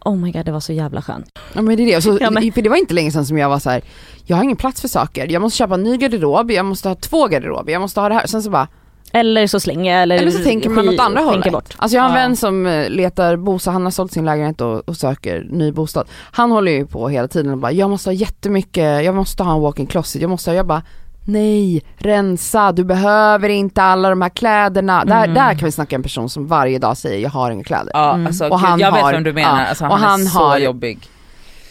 [0.04, 1.26] Oh my god det var så jävla skönt.
[1.54, 3.38] Ja men det är det, så, Ja, men- för det var inte länge sedan som
[3.38, 3.82] jag var så här.
[4.24, 6.94] jag har ingen plats för saker, jag måste köpa en ny garderob, jag måste ha
[6.94, 8.26] två garderober, jag måste ha det här.
[8.26, 8.68] Sen så bara,
[9.12, 11.52] Eller så slänger jag eller, eller så tänker man åt andra hållet.
[11.52, 11.74] bort.
[11.76, 12.20] Alltså jag har en Ja.
[12.22, 16.06] vän som eh, letar bostad, han har sålt sin lägenhet och, och söker ny bostad.
[16.32, 19.54] Han håller ju på hela tiden och bara, jag måste ha jättemycket, jag måste ha
[19.54, 20.82] en walk-in closet, jag måste ha, jag bara
[21.24, 25.04] Nej, rensa, du behöver inte alla de här kläderna.
[25.04, 25.34] Där, Mm.
[25.34, 27.90] där kan vi snacka en person som varje dag säger jag har inga kläder.
[27.94, 28.26] Ja, Mm.
[28.26, 30.24] alltså, Och han jag har- vet vem du menar, ja, alltså, och han, han är
[30.26, 30.98] så har- jobbig.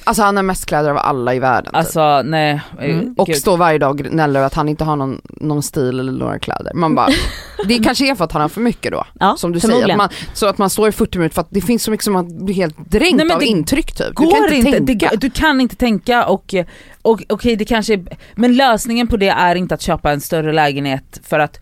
[0.03, 1.65] Alltså han har mest kläder av alla i världen.
[1.65, 1.75] typ.
[1.75, 3.15] Alltså nej, Mm.
[3.17, 6.11] Och står varje dag och gnäller över att han inte har någon, någon stil eller
[6.11, 6.73] några kläder.
[6.73, 7.07] Man bara,
[7.67, 9.05] det kanske är för att han har för mycket då.
[9.19, 11.47] Ja, Som du säger, att man, så att man står i 40 minuter för att
[11.51, 14.07] det finns så mycket som man blir helt dränkt Nej, men av intryck typ.
[14.07, 15.09] Du kan inte, inte, tänka.
[15.11, 16.55] det, du kan inte tänka och,
[17.01, 18.03] och okej det kanske är,
[18.35, 21.59] men lösningen på det är inte att köpa en större lägenhet för att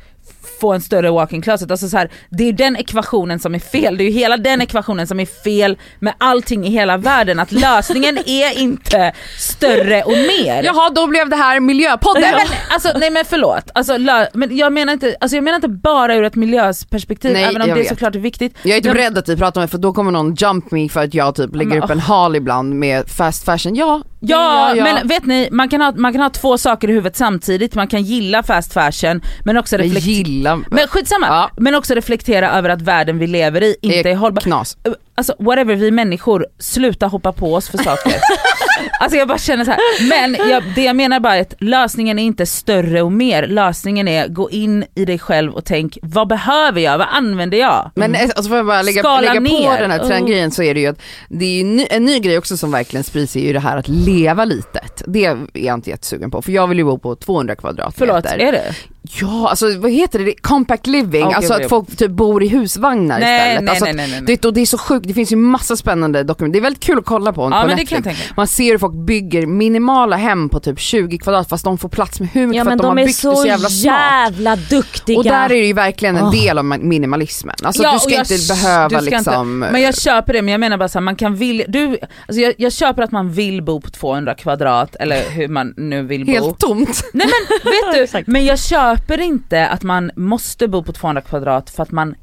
[0.59, 1.71] få en större walk-in closet.
[1.71, 4.37] Alltså så här, det är ju den ekvationen som är fel, det är ju hela
[4.37, 7.39] den ekvationen som är fel med allting i hela världen.
[7.39, 10.63] Att lösningen är inte större och mer.
[10.63, 12.21] Jaha då blev det här miljöpodden.
[12.21, 13.97] Nej men, alltså, nej men förlåt, alltså,
[14.33, 17.67] men jag, menar inte, alltså, jag menar inte bara ur ett miljöperspektiv Nej, även om
[17.67, 17.89] jag det är vet.
[17.89, 18.55] såklart är viktigt.
[18.63, 20.71] Jag är typ Jag- rädd att vi pratar om det för då kommer någon jump
[20.71, 23.75] me för att jag typ lägger Men, upp en hal ibland med fast fashion.
[23.75, 24.83] Ja, Ja, jag.
[24.83, 27.87] men vet ni, man kan, ha, man kan ha två saker i huvudet samtidigt, man
[27.87, 31.51] kan gilla fast fashion men också reflektera men skitsamma, Ja.
[31.57, 34.41] men också reflektera över att världen vi lever i inte är hållbar.
[34.41, 34.77] knas.
[35.19, 38.13] Alltså whatever, vi människor, sluta hoppa på oss för saker.
[38.99, 39.79] alltså jag bara känner så här.
[40.09, 44.07] men jag, det jag menar bara är att lösningen är inte större och mer, lösningen
[44.07, 47.91] är gå in i dig själv och tänk vad behöver jag, vad använder jag?
[47.95, 49.81] Men eh, alltså får jag bara lägga, Skala lägga på ner.
[49.81, 52.37] den här trendgrejen så är det ju att det är ju ny, en ny grej
[52.37, 55.03] också som verkligen sprids är ju det här att leva litet.
[55.07, 57.97] Det är jag inte jättesugen på för jag vill ju bo på 200 kvadratmeter.
[57.97, 58.75] Förlåt, är det?
[59.01, 60.33] Ja, alltså vad heter det?
[60.41, 61.63] Compact living, Okej, alltså okej.
[61.65, 63.63] att folk typ bor i husvagnar Nej, istället.
[63.63, 64.21] nej, alltså, nej, nej, nej.
[64.41, 66.53] Det, och det är så sjukt, det finns ju massa spännande dokument.
[66.53, 68.19] Det är väldigt kul att kolla på, Ja på Netflix.
[68.37, 72.19] Man ser hur folk bygger minimala hem på typ 20 kvadrat fast de får plats
[72.19, 73.95] med hur mycket Ja för att de, de har byggt så så jävla smart.
[73.95, 75.17] jävla duktiga.
[75.17, 77.55] Och där är det ju verkligen en del av minimalismen.
[77.63, 79.59] Alltså Ja, du ska inte behöva ska inte- liksom...
[79.59, 81.97] Men jag köper det men jag menar bara såhär, man kan vilja, du,
[82.27, 86.01] alltså jag, jag köper att man vill bo på 200 kvadrat eller hur man nu
[86.01, 86.31] vill bo.
[86.31, 87.03] Helt tomt.
[87.13, 91.69] Nej men vet du, men jag köper inte att man måste bo på 200 kvadrat
[91.69, 92.15] för att man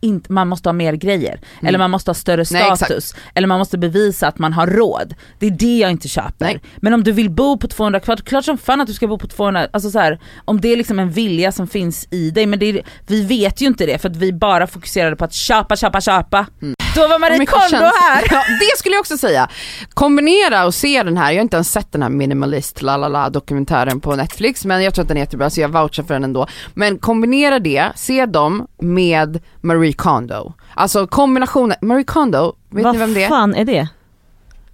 [0.00, 2.68] inte, man måste ha mer grejer, eller man måste ha större Mm.
[2.68, 5.14] Nej, status, eller man måste bevisa att man har råd.
[5.38, 6.44] Det är det jag inte köper.
[6.44, 6.60] Nej.
[6.76, 9.18] Men om du vill bo på 200 kvadrat, klart som fan att du ska bo
[9.18, 12.46] på 200, alltså så här, om det är liksom en vilja som finns i dig,
[12.46, 15.76] men är, vi vet ju inte det för att vi bara fokuserade på att köpa,
[15.76, 16.46] köpa, köpa.
[16.94, 18.24] Då var Marie Kondo här!
[18.30, 19.48] Ja, det skulle jag också säga.
[19.94, 24.00] Kombinera och se den här, jag har inte ens sett den här minimalist lalala dokumentären
[24.00, 26.46] på Netflix men jag tror att den är jättebra så jag vouchar för den ändå.
[26.74, 30.52] Men kombinera det, se dem med Marie Kondo.
[30.74, 33.28] Alltså kombinationen, Marie Kondo, vet Vad ni vem det är?
[33.28, 33.88] fan är det?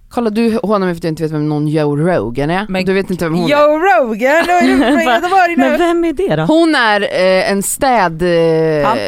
[0.09, 2.65] Kolla du hånar mig för att du inte vet vem någon Joe Rogan är.
[2.69, 3.49] Men- du vet inte vem hon är.
[3.49, 4.45] Joe Rogan,
[4.95, 6.43] och Göteborg Men vem är det då?
[6.43, 8.99] Hon är eh, en städ, eh, Tant.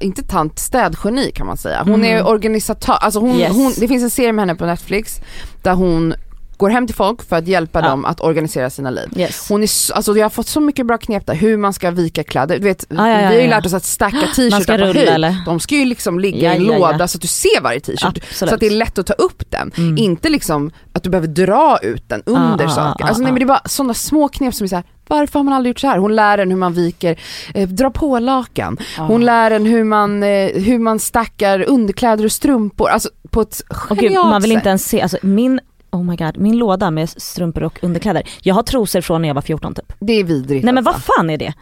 [0.00, 1.82] inte tant, städgeni kan man säga.
[1.84, 2.16] Hon Mm.
[2.16, 3.56] är organisatör, alltså hon, Yes.
[3.56, 5.20] hon, det finns en serie med henne på Netflix
[5.62, 6.14] där hon
[6.58, 7.88] går hem till folk för att hjälpa Ja.
[7.88, 9.08] dem att organisera sina liv.
[9.16, 9.46] Yes.
[9.48, 12.24] Hon är, alltså jag har fått så mycket bra knep där, hur man ska vika
[12.24, 12.58] kläder.
[12.58, 15.36] Du vet, ja, ja, vi har ju lärt oss att stacka t-shirtar på höjd.
[15.46, 18.24] De ska ju liksom ligga i en låda så att du ser varje t-shirt.
[18.32, 19.72] Så att det är lätt att ta upp den.
[19.76, 19.96] Mm.
[19.98, 23.04] Inte liksom att du behöver dra ut den under Ah, ah, saker.
[23.04, 23.32] ah, Alltså nej ah.
[23.32, 24.84] men det är bara sådana små knep som är så här.
[25.08, 25.98] varför har man aldrig gjort så här?
[25.98, 27.18] Hon lär en hur man viker,
[27.54, 28.78] eh, dra på lakan.
[28.98, 33.62] Hon lär en hur man, eh, hur man stackar underkläder och strumpor, alltså på ett
[33.70, 34.56] genialt gud, man vill sätt.
[34.56, 38.22] inte ens se, alltså min Oh my god, min låda med strumpor och underkläder.
[38.42, 39.92] Jag har trosor från när jag var 14 typ.
[39.98, 41.12] Det är vidrigt Nej men vad alltså.
[41.16, 41.54] fan är det?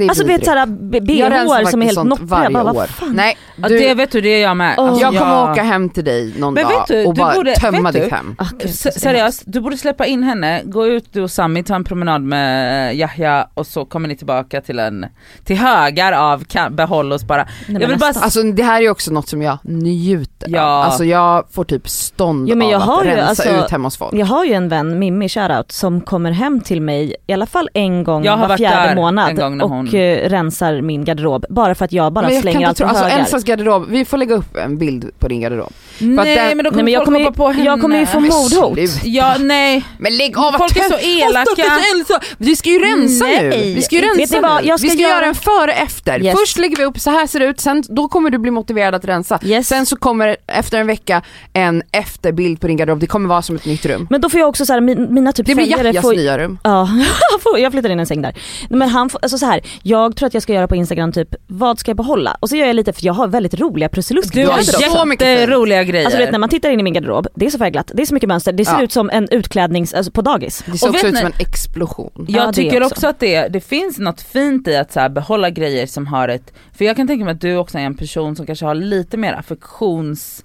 [0.00, 2.26] Det Alltså vet såhär Jag bh som är helt noppriga.
[2.26, 2.74] varje Jag bara, år.
[2.74, 3.12] vad fan?
[3.14, 4.78] Nej, Ja, du, det vet du, det är jag med.
[4.78, 7.54] Alltså, jag kommer åka hem till dig någon Men dag du, och du bara borde-
[7.54, 8.10] tömma ditt du?
[8.16, 8.36] hem.
[8.38, 8.44] Ah,
[8.92, 12.96] Seriöst, du borde släppa in henne, gå ut du och Sami, ta en promenad med
[12.96, 15.06] Yahya och så kommer ni tillbaka till en,
[15.44, 17.46] till högar av behåll oss bara.
[17.68, 18.12] Nej, Jag vill bara.
[18.20, 20.62] Alltså det här är också något som jag njuter Ja.
[20.62, 20.82] av.
[20.82, 23.70] Alltså jag får typ stånd Jo, men jag av har att ju, rensa alltså, ut
[23.70, 24.14] hemma hos folk.
[24.14, 27.68] Jag har ju en vän, Mimmi shoutout, som kommer hem till mig i alla fall
[27.74, 30.80] en gång Jag har var varit fjärde där månad en gång när och eh, rensar
[30.80, 31.46] min garderob.
[31.48, 33.18] Bara för att jag bara jag slänger allt på alltså högar.
[33.18, 35.72] Elsas garderob, vi får lägga upp en bild på din garderob.
[36.00, 37.64] Nej den- men då kommer Nej, folk kommer hoppa på henne.
[37.64, 38.78] jag kommer ju få mordhot.
[39.04, 41.80] Ja nej, Men lägg av Folk är så elaka.
[41.94, 42.20] Elsa.
[42.38, 43.48] Vi ska ju rensa nu.
[43.48, 43.74] Nej.
[43.74, 44.62] Vi ska ju Vet rensa vad?
[44.62, 44.68] nu.
[44.68, 46.24] Jag ska vi ska göra- göra en före efter.
[46.24, 46.36] Yes.
[46.40, 48.94] Först lägger vi upp så här ser det ut, sen då kommer du bli motiverad
[48.94, 49.38] att rensa.
[49.44, 49.68] Yes.
[49.68, 51.22] Sen så kommer efter en vecka
[51.52, 54.06] en efterbild på din garderob, det kommer vara som ett nytt rum.
[54.10, 56.38] Men då får jag också så här, min, mina typ Det blir Jahjas får, nya
[56.38, 56.58] rum.
[56.64, 56.88] Ja,
[57.58, 58.34] jag flyttar in en säng där.
[58.70, 61.34] Men han får, alltså så här, jag tror att jag ska göra på Instagram typ,
[61.46, 62.36] vad ska jag behålla?
[62.40, 66.04] Och så gör jag lite, för jag har väldigt roliga du prusiluskbilder har jätteroliga grejer.
[66.06, 68.06] Alltså vet när man tittar in i min garderob, det är så färgglatt, det är
[68.06, 68.82] så mycket mönster, det ser Ja.
[68.82, 70.62] ut som en utklädnings, alltså på dagis.
[70.66, 72.10] Det ser Och också ut som ni- en explosion.
[72.28, 72.94] Ja, Jag det tycker också.
[72.94, 73.06] också.
[73.08, 76.52] att det, det finns något fint i att så här behålla grejer som har ett,
[76.74, 79.16] för jag kan tänka mig att du också är en person som kanske har lite
[79.16, 80.44] mer affektions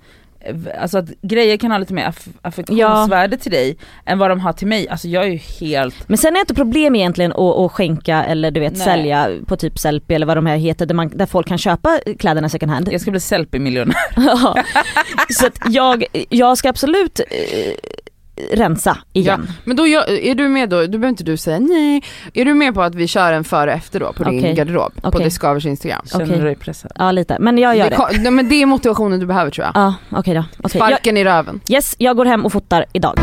[0.82, 4.54] Alltså att grejer kan ha lite mer aff- affektionsvärde till dig än vad de har
[4.54, 4.90] till mig.
[4.90, 8.24] Alltså jag är ju helt, Men sen är det inte problem egentligen att, att skänka
[8.24, 8.82] eller du vet Nej.
[8.86, 12.00] sälja på typ Sellpy eller vad de här heter där, man, där folk kan köpa
[12.20, 12.90] kläderna second hand.
[12.92, 13.96] jag ska bli selfie-miljonär.
[14.16, 14.56] Ja.
[15.30, 17.26] så att jag, jag ska absolut eh,
[18.52, 19.48] rensa igen.
[19.64, 22.04] Men då är du med då, då behöver inte du säga nej.
[22.34, 24.54] Är du med på att vi kör en före efter då på din Okej.
[24.54, 24.94] garderob?
[25.02, 25.24] På Okej.
[25.24, 26.02] Discovers Instagram?
[26.12, 26.92] Känner du dig pressad?
[26.96, 28.22] Ja lite, men jag gör det.
[28.22, 29.72] nej, men det är motivationen du behöver tror jag.
[29.76, 30.44] Ja okej då.
[30.62, 31.60] Jag, Sparken i röven.
[31.70, 33.20] yes, jag går hem och fotar idag.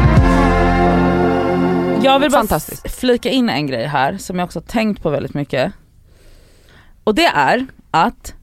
[2.04, 5.34] Jag vill bara flika in en grej här som jag också har tänkt på väldigt
[5.34, 5.72] mycket.
[7.04, 8.34] Och det är att,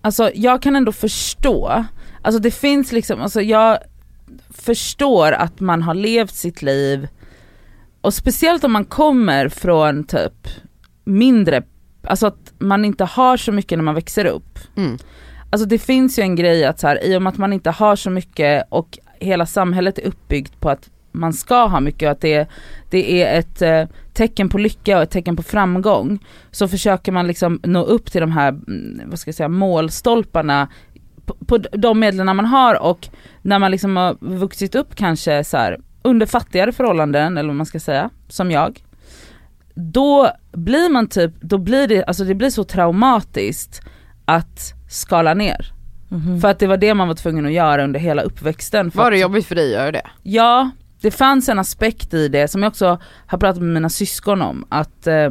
[0.00, 1.84] alltså jag kan ändå förstå,
[2.22, 3.78] alltså det finns liksom, alltså jag
[4.50, 7.08] förstår att man har levt sitt liv
[8.00, 10.48] och speciellt om man kommer från typ
[11.04, 11.62] mindre,
[12.02, 14.58] alltså att man inte har så mycket när man växer upp.
[14.76, 14.98] Mm.
[15.50, 17.70] Alltså det finns ju en grej att så här, i och med att man inte
[17.70, 22.12] har så mycket och hela samhället är uppbyggt på att man ska ha mycket och
[22.12, 22.48] att det,
[22.90, 26.18] det är ett eh, tecken på lycka och ett tecken på framgång.
[26.50, 30.68] Så försöker man liksom nå upp till de här, mm, vad ska jag säga, målstolparna
[31.26, 33.08] på, på de medlen man har och
[33.42, 37.66] när man liksom har vuxit upp kanske så här, under fattigare förhållanden eller vad man
[37.66, 38.84] ska säga, som jag.
[39.74, 43.80] Då blir man typ, då blir det, alltså det blir så traumatiskt
[44.24, 45.72] att skala ner.
[46.08, 46.40] Mhm.
[46.40, 48.90] För att det var det man var tvungen att göra under hela uppväxten.
[48.94, 50.06] Var det jobbigt för dig att göra det?
[50.22, 50.70] Ja,
[51.00, 54.64] det fanns en aspekt i det som jag också har pratat med mina syskon om.
[54.68, 55.30] Att, eh,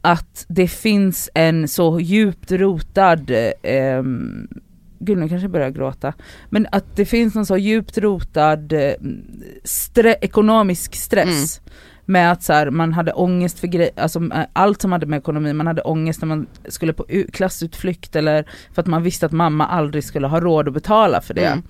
[0.00, 3.30] att det finns en så djupt rotad,
[3.62, 4.02] eh,
[4.98, 6.12] gud nu kanske jag börjar gråta.
[6.50, 8.94] Men att det finns en så djupt rotad eh,
[9.64, 11.60] stre- ekonomisk stress.
[12.04, 15.18] Med att så här, man hade ångest för grejer, alltså eh, allt som hade med
[15.18, 19.32] ekonomi, man hade ångest när man skulle på klassutflykt eller för att man visste att
[19.32, 21.46] mamma aldrig skulle ha råd att betala för det.
[21.46, 21.62] Mm.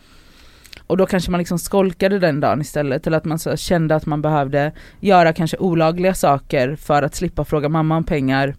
[0.87, 4.07] Och då kanske man liksom skolkade den dagen istället eller att man så kände att
[4.07, 8.55] man behövde göra kanske olagliga saker för att slippa fråga mamma om pengar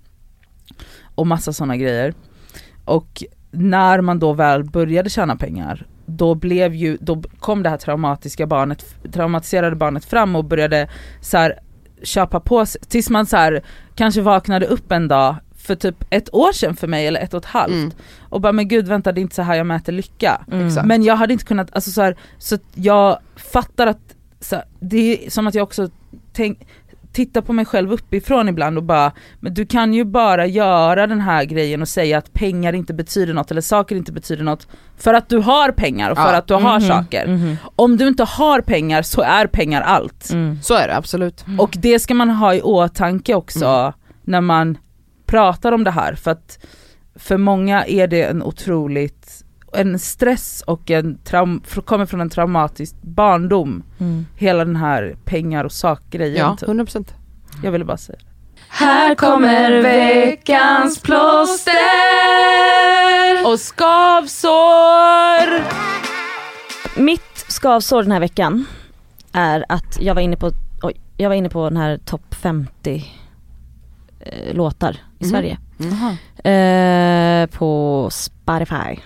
[1.15, 2.13] och massa sådana grejer.
[2.85, 7.77] Och när man då väl började tjäna pengar då blev ju, då kom det här
[7.77, 10.89] traumatiska barnet, traumatiserade barnet fram och började
[11.21, 11.59] så här,
[12.03, 13.63] köpa på sig, tills man så här,
[13.95, 17.37] kanske vaknade upp en dag för typ ett år sedan för mig eller ett och
[17.43, 17.91] ett halvt Mm.
[18.19, 20.41] och bara men gud vänta det är inte så här jag mäter lycka.
[20.51, 20.87] Mm.
[20.87, 25.25] Men jag hade inte kunnat, alltså så, här, så jag fattar att så här, det
[25.25, 25.89] är som att jag också
[26.33, 26.67] tänk,
[27.13, 31.21] tittar på mig själv uppifrån ibland och bara, men du kan ju bara göra den
[31.21, 35.13] här grejen och säga att pengar inte betyder något eller saker inte betyder något för
[35.13, 36.37] att du har pengar och för Ja.
[36.37, 36.87] att du har Mhm.
[36.87, 37.27] saker.
[37.27, 37.55] Mhm.
[37.75, 40.29] Om du inte har pengar så är pengar allt.
[40.31, 40.61] Mm.
[40.61, 41.45] Så är det absolut.
[41.59, 43.93] Och det ska man ha i åtanke också Mm.
[44.23, 44.77] när man
[45.25, 46.59] pratar om det här för att
[47.15, 52.95] för många är det en otroligt, en stress och en traum, kommer från en traumatisk
[53.01, 53.83] barndom.
[53.99, 54.25] Mm.
[54.37, 56.37] Hela den här pengar och sakgrejen.
[56.37, 56.69] Ja, typ.
[56.69, 57.07] 100%.
[57.63, 58.25] Jag ville bara säga det.
[58.69, 61.73] Här kommer veckans plåster
[63.45, 65.63] och skavsår.
[67.01, 68.65] Mitt skavsår den här veckan
[69.31, 70.51] är att jag var inne på,
[70.81, 73.05] oj, jag var inne på den här topp 50
[74.19, 75.29] eh, låtar i Mhm.
[75.29, 75.57] Sverige.
[76.43, 78.99] Eh, på Spotify.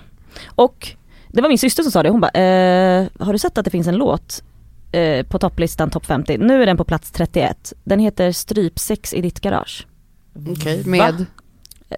[0.56, 0.88] Och
[1.28, 3.72] det var min syster som sa det, hon bara, eh, har du sett att det
[3.72, 4.44] finns en låt
[4.92, 6.38] eh, på topplistan topp 50?
[6.38, 7.74] Nu är den på plats 31.
[7.84, 9.88] Den heter Strypsex i ditt garage.
[10.50, 11.26] Okej, med?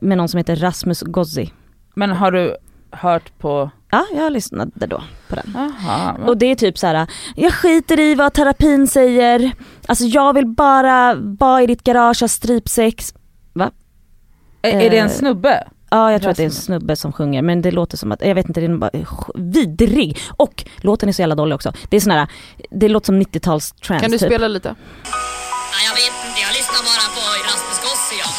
[0.02, 1.52] Med någon som heter Rasmus Gozzi.
[1.96, 2.58] Men har du
[2.92, 5.56] hört på, Ja, jag lyssnade då på den.
[5.56, 9.52] aha, Och det är typ så här: jag skiter i vad terapin säger,
[9.88, 13.14] alltså jag vill bara vara i ditt garage, ha strypsex.
[14.62, 15.68] är, är det en eh, snubbe?
[15.96, 18.22] Ja jag tror att det är en snubbe som sjunger men det låter som att,
[18.22, 18.92] jag vet inte, det är bara
[19.36, 20.20] vidrig.
[20.38, 21.74] Och låten är så jävla dålig också.
[21.90, 22.28] Det är sån här,
[22.72, 24.28] det låter som 90-tals trance Kan du typ.
[24.28, 24.76] spela lite?
[25.04, 28.30] Ja, jag vet inte, jag lyssnar bara på Rasmus Gossi ja.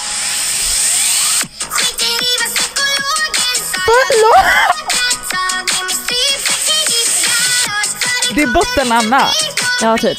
[8.34, 9.26] Det är botten Anna.
[9.82, 10.18] Ja typ.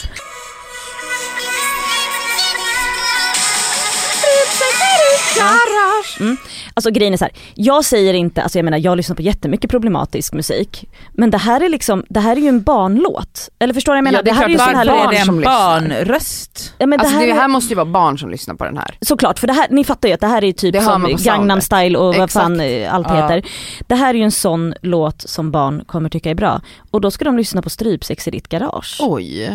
[6.20, 6.38] Mm.
[6.78, 9.72] Alltså grejen är så här, jag säger inte, alltså jag menar jag lyssnar på jättemycket
[9.72, 10.86] problematisk musik.
[11.14, 13.50] Men det här är liksom, det här är ju en barnlåt.
[13.60, 14.20] Eller förstår du vad jag menar?
[14.20, 16.74] Ja, det är här är ju sån här låt- är det en barnröst?
[16.78, 18.64] Ja, men Alltså det här, det är- här måste ju vara barn som lyssnar på
[18.66, 18.98] den här.
[19.02, 21.62] Såklart, för det här, ni fattar ju att det här är typ Det som Gangnam
[21.62, 22.34] style och vad Exakt.
[22.34, 23.16] fan eh, allt Ja.
[23.16, 23.50] heter.
[23.88, 26.62] Det här är ju en sån låt som barn kommer tycka är bra.
[26.92, 28.98] Och då ska de lyssna på strypsex i ditt garage.
[29.02, 29.52] Oj.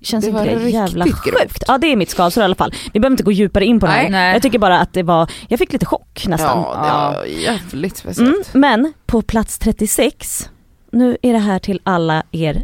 [0.00, 1.18] Känns det inte det jävla grovt.
[1.24, 1.64] sjukt?
[1.68, 2.72] Ja det är mitt skavsår i alla fall.
[2.92, 4.08] Vi behöver inte gå djupare in på det här.
[4.08, 4.32] Nej.
[4.32, 6.58] Jag tycker bara att det var, jag fick lite chock nästan.
[6.58, 6.74] Ja,
[7.12, 8.54] det var jävligt Mm, speciellt.
[8.54, 10.50] men på plats 36,
[10.90, 12.62] nu är det här till alla er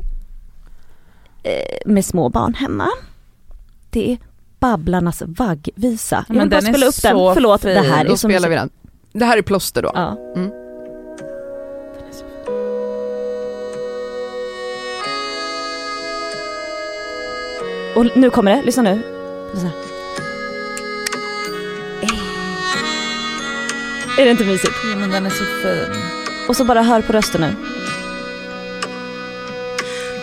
[1.42, 1.52] eh,
[1.86, 2.88] med små barn hemma.
[3.90, 4.18] Det är
[4.60, 6.24] Babblarnas vaggvisa.
[6.28, 7.70] Jag Men vill bara spela upp den, förlåt fin.
[7.74, 8.70] det här Då är så spelar vi den.
[9.12, 9.90] Det här är plåster då.
[9.94, 10.16] Ja.
[10.36, 10.50] Mm.
[17.94, 18.90] Och nu kommer det, lyssna nu.
[18.90, 19.82] Eh.
[24.18, 24.72] Är det inte mysigt?
[24.90, 26.02] Ja, men den är så fin.
[26.48, 27.54] Och så bara hör på rösten nu.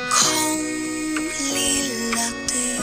[0.09, 0.59] Kom
[1.53, 2.79] lilla du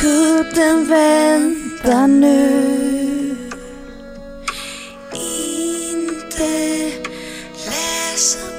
[0.00, 3.36] Kudden väntar nu
[5.12, 6.50] Inte
[7.66, 8.53] läsa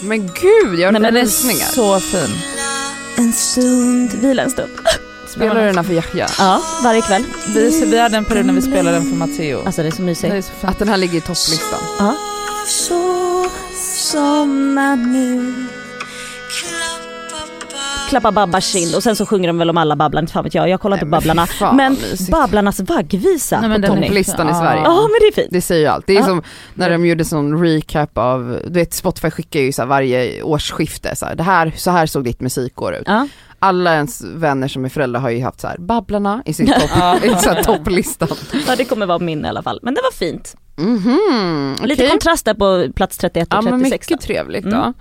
[0.00, 1.66] men gud, jag har Nej, men Den är rysningar.
[1.66, 2.30] så fin.
[3.16, 4.70] En stund, vila en stund.
[5.28, 6.28] Spelar du den här för Yahya?
[6.38, 7.24] Ja, varje kväll.
[7.54, 9.66] Vi, vi hade en period när vi spelade den för Matteo.
[9.66, 10.46] Alltså det är så det är mysigt.
[10.46, 10.64] så fint.
[10.72, 11.78] Att den här ligger i topplistan.
[11.98, 12.16] Ja.
[12.66, 13.46] Så
[14.12, 15.54] somna nu.
[18.10, 20.32] Klappa bara Klappa Babbars kind och sen så sjunger de väl om alla Babblarna, inte
[20.32, 20.68] fan vet jag.
[20.68, 21.46] Jag kollar inte men Babblarna.
[21.74, 22.30] Men mysigt.
[22.30, 24.06] Babblarnas vaggvisa Nej, men på den är- Tony.
[24.06, 24.54] Topplistan i.
[24.54, 24.82] Sverige.
[24.84, 25.48] Ja men det är fint.
[25.52, 26.06] Det säger ju allt.
[26.06, 26.24] Det är Ja.
[26.26, 26.42] som
[26.74, 31.16] när de gjorde sån recap av, du vet Spotify skickar ju så här varje årsskifte
[31.16, 33.02] så här, det här, så här såg ditt musikår ut.
[33.06, 33.28] Ja.
[33.62, 36.90] Alla ens vänner som är föräldrar har ju haft så här Babblarna i sin topp,
[36.96, 37.16] Ja.
[37.24, 38.28] i så här topplistan.
[38.66, 39.80] ja det kommer vara min i alla fall.
[39.82, 40.56] Men det var fint.
[40.76, 42.10] Mhm, Lite okej.
[42.10, 44.10] kontrast där på plats 31 och Ja men 36.
[44.10, 44.78] mycket trevligt Mm.
[44.80, 44.92] då.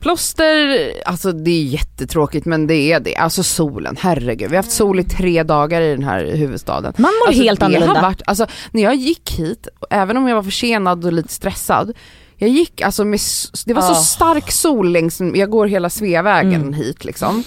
[0.00, 3.16] Plåster, alltså det är jättetråkigt men det är det.
[3.16, 4.50] Alltså solen, herregud.
[4.50, 6.92] Vi har haft sol i tre dagar i den här huvudstaden.
[6.96, 7.94] Man mår Alltså, helt annorlunda.
[7.94, 11.92] Har varit, alltså, när jag gick hit, även om jag var försenad och lite stressad,
[12.36, 13.20] jag gick alltså med,
[13.66, 16.72] det var så stark sol längs, jag går hela Sveavägen Mm.
[16.72, 17.44] hit liksom.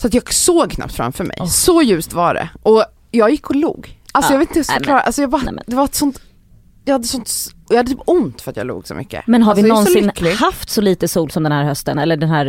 [0.00, 2.48] Så att jag såg knappt framför mig, så ljust var det.
[2.62, 3.98] Och jag gick och log.
[4.12, 4.34] Alltså Ja.
[4.34, 6.20] jag vet inte hur jag ska förklara, alltså jag bara, nej, det var ett sånt,
[6.84, 7.30] jag hade sånt,
[7.68, 9.26] jag hade typ ont för att jag log så mycket.
[9.26, 11.98] Men har alltså, vi så någonsin haft så lite sol som den här hösten?
[11.98, 12.44] Eller den här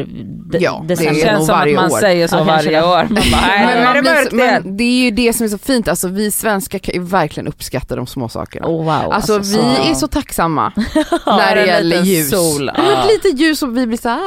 [0.51, 1.99] de- Ja, det är Det känns som att man år.
[1.99, 2.85] säger så Ja, varje det.
[2.85, 3.03] år.
[3.09, 5.57] Man bara, nej, Men, man det så- men det är ju det som är så
[5.57, 8.67] fint, alltså vi svenskar kan ju verkligen uppskatta de små sakerna.
[8.67, 9.11] Oh, wow.
[9.13, 10.71] Alltså, vi så- är så tacksamma
[11.25, 12.29] när det gäller ljus.
[12.29, 13.03] sol, Ja.
[13.11, 14.19] Lite ljus och vi blir så ah,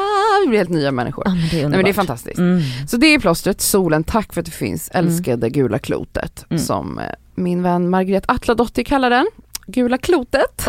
[0.42, 1.24] vi blir helt nya människor.
[1.26, 2.38] Ja, men det är Nej men det är fantastiskt.
[2.38, 2.62] Mm.
[2.88, 6.62] Så det är plåstret, solen, tack för att det finns, älskade gula klotet Mm.
[6.62, 9.26] som eh, min vän Margret Atladottir kallar den.
[9.66, 10.68] Gula klotet.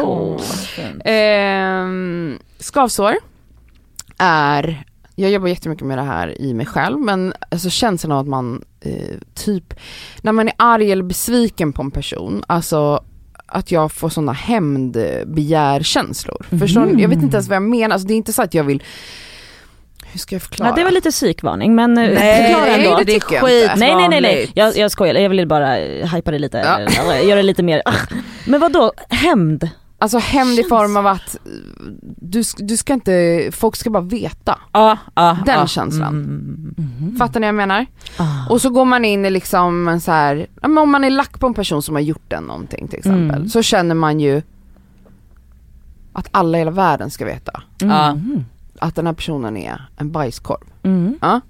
[0.75, 1.01] Fint.
[1.05, 3.15] Ehm, skavsår
[4.17, 4.85] är,
[5.15, 8.63] jag jobbar jättemycket med det här i mig själv men alltså känslan av att man
[8.81, 9.73] eh, typ,
[10.21, 13.03] när man är arg eller besviken på en person, alltså
[13.45, 16.45] att jag får sådana hämndbegärkänslor.
[16.59, 17.01] Förstår ni?
[17.01, 18.83] Jag vet inte ens vad jag menar, alltså det är inte så att jag vill,
[20.15, 20.69] hur ska jag förklara?
[20.69, 22.97] Ja, det var lite psykvarning men eh, Nej, förklara nej, ändå.
[22.97, 23.75] det det är tycker jag skit inte.
[23.75, 24.51] Nej nej nej, nej.
[24.55, 25.73] Jag, jag skojar, jag ville bara
[26.15, 27.15] hypa det lite, Ja.
[27.21, 27.81] göra det lite mer,
[28.47, 29.69] men vad då hämnd?
[29.99, 31.51] Alltså hämnd i form av att eh,
[32.21, 34.59] du, du ska inte, folk ska bara veta.
[34.71, 35.67] Ja, ja, Den ja.
[35.67, 36.09] känslan.
[36.77, 37.15] Mm.
[37.17, 37.85] Fattar ni vad jag menar?
[38.17, 38.49] Ah.
[38.49, 41.47] Och så går man in i liksom en så här, om man är lack på
[41.47, 43.49] en person som har gjort en någonting till exempel, Mm.
[43.49, 44.41] så känner man ju
[46.13, 48.07] att alla i hela världen ska veta Ja.
[48.09, 48.45] Mm.
[48.79, 50.63] Att den här personen är en bajskorv.
[50.83, 51.17] Mm.
[51.21, 51.41] Ja?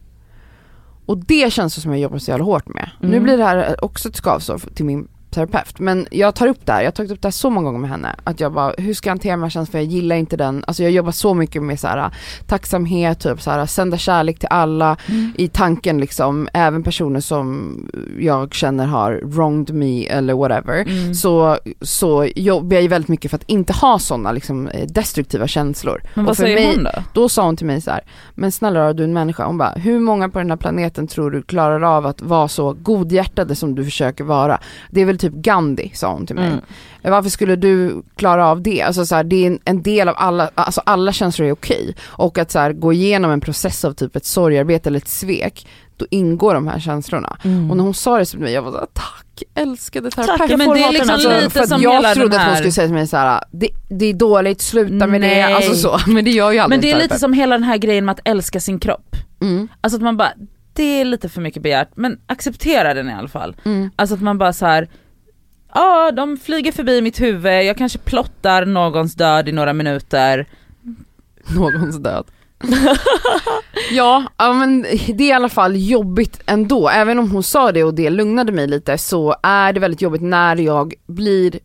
[1.06, 2.90] Och det känns som jag jobbar så jävla hårt med.
[3.02, 3.24] Nu Mm.
[3.24, 6.80] blir det här också ett skavsår till min terapeut, men jag tar upp det här,
[6.82, 8.94] jag har tagit upp det här så många gånger med henne, att jag bara, hur
[8.94, 11.34] ska jag hantera de här känslorna för jag gillar inte den, alltså jag jobbar så
[11.34, 12.10] mycket med så här,
[12.48, 15.32] tacksamhet, typ så här, sända kärlek till alla Mm.
[15.38, 17.76] i tanken liksom, även personer som
[18.20, 21.14] jag känner har wronged me eller whatever, Mm.
[21.14, 25.48] så, så jobbar jag ju väldigt mycket för att inte ha sådana liksom eh, destruktiva
[25.48, 26.02] känslor.
[26.14, 26.92] Men vad säger mig- hon då?
[27.14, 28.02] Då sa hon till mig så här,
[28.36, 29.46] men snälla du är en människa.
[29.46, 32.74] Hon bara, hur många på den här planeten tror du klarar av att vara så
[32.74, 34.60] godhjärtade som du försöker vara?
[34.92, 36.48] Det är väl typ Gandhi, sa hon till mig.
[36.48, 36.60] Mm.
[37.02, 38.82] Varför skulle du klara av det?
[38.82, 41.96] Alltså så här, det är en, del av alla, alltså alla känslor är okej.
[42.06, 45.68] Och att så här, gå igenom en process av typ ett sorgarbete eller ett svek,
[45.98, 47.38] då ingår de här känslorna.
[47.44, 47.72] Mm.
[47.72, 50.38] Och när hon sa det till mig, jag var såhär, tack älskade terapeut.
[50.38, 51.30] Tack, Men det är liksom alltså.
[51.30, 53.08] lite för att som jag hela trodde den att hon här- skulle säga till mig
[53.08, 55.54] såhär, det, det är dåligt, sluta med det, Nej.
[55.54, 56.00] alltså så.
[56.12, 58.14] Men det gör ju aldrig Men det är lite som hela den här grejen med
[58.14, 59.16] att älska sin kropp.
[59.42, 60.32] Mm, Alltså att man bara,
[60.74, 63.56] det är lite för mycket begärt, men acceptera den i alla fall.
[63.66, 63.90] mm.
[63.96, 64.88] Alltså att man bara så här
[65.76, 70.46] ja de flyger förbi mitt huvud, jag kanske plottar någons död i några minuter.
[71.56, 72.26] någons död.
[73.92, 76.90] ja, ja men det är i alla fall jobbigt ändå.
[76.90, 80.22] Även om hon sa det och det lugnade mig lite så är det väldigt jobbigt
[80.22, 81.60] när jag blir,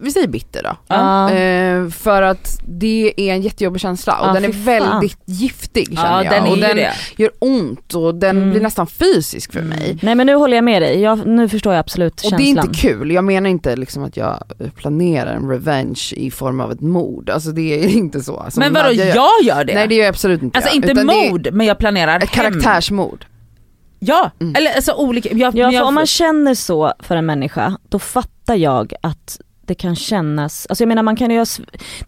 [0.00, 0.76] vi säger bitter då.
[0.88, 1.30] Ja.
[1.32, 6.10] Eh, för att det är en jättejobbig känsla och Ja, den är väldigt giftig känner
[6.10, 6.32] Ja jag.
[6.32, 6.92] den och den det.
[7.16, 8.50] gör ont och den Mm.
[8.50, 9.98] blir nästan fysisk för mig.
[10.02, 12.38] Nej men nu håller jag med dig, jag, nu förstår jag absolut Och känslan.
[12.38, 14.44] det är inte kul, jag menar inte liksom att jag
[14.76, 17.30] planerar en revenge i form av ett mord.
[17.30, 18.36] Alltså det är inte så.
[18.36, 19.74] Alltså, Men vadå Nadja gör- jag gör det?
[19.74, 20.58] Nej det gör jag absolut inte.
[20.58, 20.76] alltså jag.
[20.76, 22.44] inte Utan mord men jag planerar Ett hem.
[22.52, 23.24] karaktärsmord.
[23.98, 24.54] Ja, Mm.
[24.56, 25.28] eller alltså olika.
[25.32, 29.40] Jag, Ja för jag, om man känner så för en människa, då fattar jag att
[29.66, 31.46] det kan kännas, alltså jag menar man kan ju, göra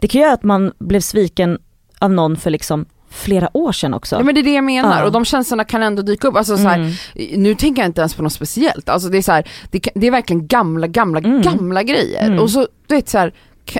[0.00, 1.58] det kan ju göra att man blev sviken
[1.98, 4.16] av någon för liksom flera år sedan också.
[4.16, 5.04] Ja men det är det jag menar Ja.
[5.06, 6.36] och de känslorna kan ändå dyka upp.
[6.36, 7.42] Alltså, så här, Mm.
[7.42, 10.06] nu tänker jag inte ens på något speciellt, alltså, det, är så här, det, det
[10.06, 11.42] är verkligen gamla, gamla, Mm.
[11.42, 12.26] gamla grejer.
[12.26, 12.38] Mm.
[12.38, 13.32] Och så du vet så här,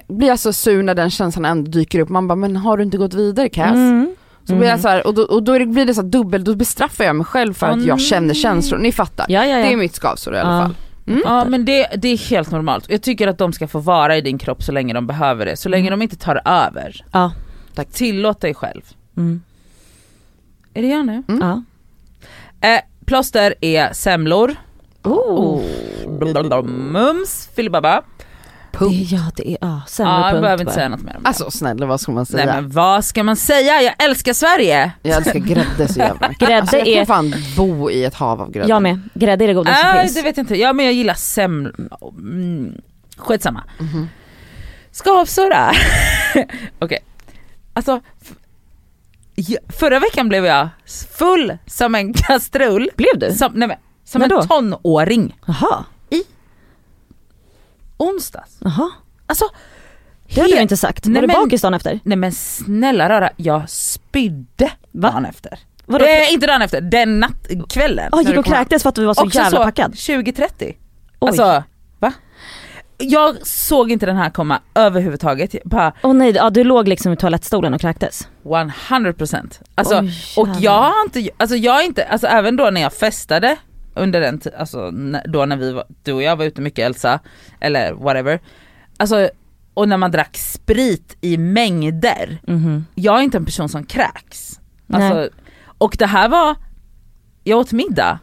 [0.09, 2.83] blir jag så sur när den känslan ändå dyker upp, man bara men har du
[2.83, 3.75] inte gått vidare Cass?
[3.75, 4.15] Mm.
[4.45, 4.83] Så blir jag Mm.
[4.83, 7.55] så här, och då, och då blir det så dubbel, då bestraffar jag mig själv
[7.55, 9.27] för att jag känner känslor, ni fattar.
[9.29, 9.67] Ja ja ja.
[9.67, 10.71] Det är mitt skavsår i alla Ja.
[11.13, 11.23] Fall.
[11.25, 12.85] Ja men det, det är helt normalt.
[12.89, 15.57] Jag tycker att de ska få vara i din kropp så länge de behöver det.
[15.57, 17.05] Så länge de inte tar över.
[17.13, 17.33] Ja.
[17.75, 17.89] Tack.
[17.91, 18.83] Tillåt dig själv.
[19.17, 19.43] Mm.
[20.75, 21.23] Är det jag nu?
[21.27, 21.63] Ja.
[22.61, 24.57] Eh, plåster är semlor.
[25.03, 25.63] Oh.
[26.65, 27.49] Mums,
[28.79, 30.75] Det, ja det är, ja, sämre Ja, jag punkt behöver inte bara.
[30.75, 31.29] säga något mer om det.
[31.29, 32.45] Alltså snälla vad ska man säga?
[32.47, 33.83] Nej men vad ska man säga?
[33.83, 34.93] Jag älskar Sverige!
[35.03, 36.49] Jag älskar grädde så jävla mycket.
[36.49, 38.69] Grädde alltså, jag kan är- fan bo i ett hav av grädde.
[38.69, 40.15] Jag med, grädde är det godaste som Nej finns.
[40.15, 41.75] det vet jag inte, ja men jag gillar semlor.
[42.19, 42.73] Mm.
[43.17, 43.65] Skitsamma.
[43.79, 44.09] Mhm.
[44.93, 45.73] Skavsåra.
[46.79, 46.99] Okej.
[47.73, 48.33] Alltså, f-
[49.35, 50.69] ja, förra veckan blev jag
[51.19, 52.91] full som en kastrull.
[52.97, 53.33] Blev du?
[53.33, 54.43] Som, nej men, som När en då?
[54.43, 55.37] tonåring.
[55.47, 55.85] Jaha,
[57.97, 58.57] Onsdags.
[58.61, 58.91] jaha.
[59.27, 59.45] Alltså,
[60.35, 61.05] Det hade du inte sagt.
[61.07, 62.01] Nej, Var du men- bakis dagen efter?
[62.05, 65.11] Nej men snälla rara, jag spydde Va?
[65.11, 65.59] dagen efter.
[65.87, 66.05] Vadå?
[66.05, 68.09] Eh, inte dagen efter, den natt, kvällen.
[68.13, 69.91] Ja, gick och kräktes för att du var så Också jävla så, packad?
[69.99, 70.77] 2030.
[71.21, 71.29] Oj.
[71.29, 71.63] Alltså,
[71.99, 72.13] va?
[72.99, 75.55] Jag såg inte den här komma överhuvudtaget.
[75.55, 78.29] Jag Bara Åh nej, ja, du låg liksom i toalettstolen och kräktes?
[78.45, 79.61] 100%.
[79.75, 82.93] Alltså, Oj, och jag har inte, alltså jag är inte, alltså även då när jag
[82.93, 83.57] festade
[83.97, 84.91] under den tiden, alltså
[85.25, 87.21] då när vi var, du och jag var ute mycket Elsa,
[87.61, 88.41] eller whatever.
[88.97, 89.31] Alltså,
[89.75, 92.39] och när man drack sprit i mängder.
[92.47, 92.87] Mhm.
[92.95, 94.61] Jag är inte en person som kräks.
[94.87, 95.03] Nej.
[95.03, 95.37] Alltså,
[95.79, 96.57] och det här var,
[97.45, 98.19] jag åt middag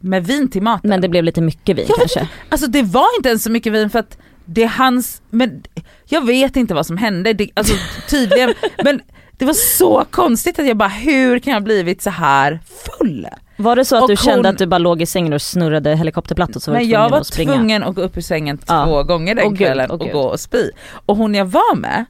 [0.00, 0.90] med vin till maten.
[0.90, 2.28] Men det blev lite mycket vin Jag vet kanske?
[2.48, 5.62] Alltså det var inte ens så mycket vin för att det är hans, men
[6.08, 7.74] jag vet inte vad som hände, det, alltså
[8.10, 9.00] tydligen, men
[9.36, 12.60] det var så konstigt att jag bara hur kan jag ha blivit så här
[12.98, 13.26] full?
[13.56, 15.42] Var det så att Och du kände hon- att du bara låg i sängen och
[15.42, 17.52] snurrade helikopterplatt och så var du Men tvungen jag var att springa?
[17.52, 18.84] tvungen att gå upp ur sängen Ja.
[18.84, 20.70] två gånger den gud, kvällen åh, och gå och spy.
[21.06, 22.04] Och hon jag var med,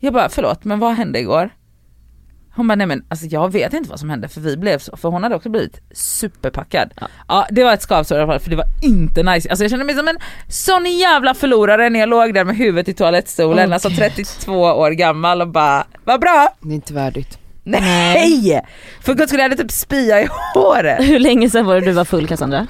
[0.00, 1.50] jag bara förlåt men vad hände igår?
[2.56, 4.96] Hon bara nej men alltså jag vet inte vad som hände för vi blev så,
[4.96, 6.94] för hon hade också blivit superpackad.
[7.28, 9.50] Ja, det var ett skavsår i alla fall för det var inte nice.
[9.50, 12.88] Alltså jag kände mig som en sån jävla förlorare när jag låg där med huvudet
[12.88, 13.98] i toalettstolen, Åh, alltså Gud.
[13.98, 16.48] 32 år gammal och bara vad bra!
[16.60, 17.38] Det är inte värdigt.
[17.62, 18.62] Nej!
[19.00, 21.08] För guds skull jag hade typ spya i håret.
[21.08, 22.66] Hur länge sedan var det du var full Cassandra?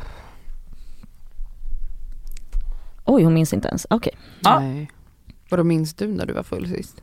[3.05, 4.13] Oj hon minns inte ens, okej.
[4.41, 4.61] Ja.
[4.61, 4.91] Nej.
[5.51, 7.03] Vadå minns du när du var full sist?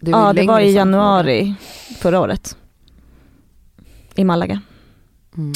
[0.00, 1.54] Det Ja det var i januari
[1.98, 2.56] förra året.
[4.14, 4.60] I Malaga.
[5.36, 5.52] Mm.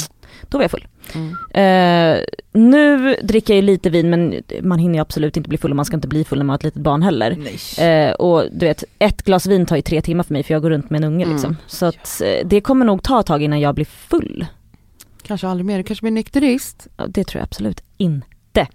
[0.49, 0.87] Då var jag full.
[1.15, 1.37] Mm.
[1.55, 5.71] Eh, nu dricker jag ju lite vin men man hinner ju absolut inte bli full
[5.71, 7.39] och man ska inte bli full när man har ett litet barn heller.
[7.79, 10.63] Eh, och du vet, ett glas vin tar ju tre timmar för mig för jag
[10.63, 11.35] går runt med en unge Mm.
[11.37, 11.57] liksom.
[11.67, 14.47] Så att eh, det kommer nog ta ett tag innan jag blir full.
[15.23, 16.87] Kanske aldrig mer, du kanske blir nykterist.
[17.09, 18.67] Det tror jag absolut inte.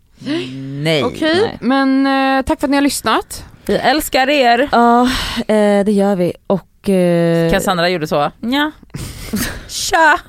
[0.84, 1.04] Nej.
[1.04, 1.58] Okej, nej.
[1.62, 3.46] men tack för att ni har lyssnat.
[3.68, 4.70] Vi älskar er.
[4.72, 5.04] Ja,
[5.40, 6.90] eh, det gör vi och...
[6.90, 8.32] Eh, Cassandra gjorde så.
[8.40, 8.72] Ja.
[9.68, 10.20] Tja!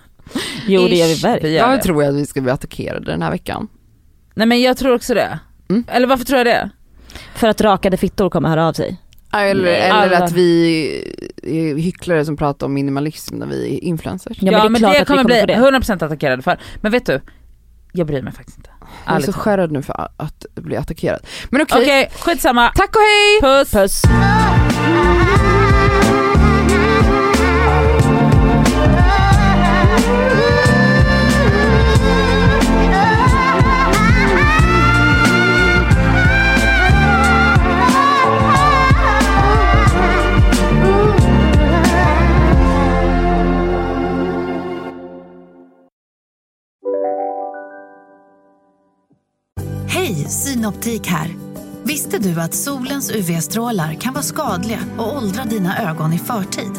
[0.67, 1.57] jo det gör vi verkligen.
[1.57, 1.83] Jag det.
[1.83, 3.69] tror att vi ska bli attackerade den här veckan.
[4.35, 5.39] Nej men jag tror också det.
[5.71, 5.85] Mm.
[5.89, 6.71] Eller varför tror jag det?
[7.35, 9.01] För att rakade fittor kommer höra av sig.
[9.33, 14.37] Eller, eller att vi är hycklare som pratar om minimalism när vi är influencers.
[14.41, 15.79] Ja, men det är klart att vi kommer kommer bli få det.
[15.79, 16.59] 100% attackerade för.
[16.81, 17.21] Men vet du,
[17.93, 18.71] jag bryr mig faktiskt inte.
[19.07, 21.21] Jag är så skärrad nu för att bli attackerad.
[21.51, 22.73] Men okej, Okej, skitsamma.
[22.75, 23.41] tack och hej!
[23.41, 23.71] Puss!
[23.71, 24.03] Puss.
[50.29, 51.35] Synoptik här.
[51.83, 56.73] Visste du att solens UV-strålar kan vara skadliga och åldra dina ögon i förtid?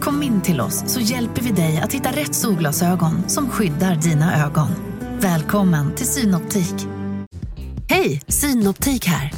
[0.00, 4.46] Kom in till oss så hjälper vi dig att hitta rätt solglasögon som skyddar dina
[4.46, 4.68] ögon.
[5.20, 6.86] Välkommen till Synoptik.
[7.88, 9.32] Hej, Synoptik här.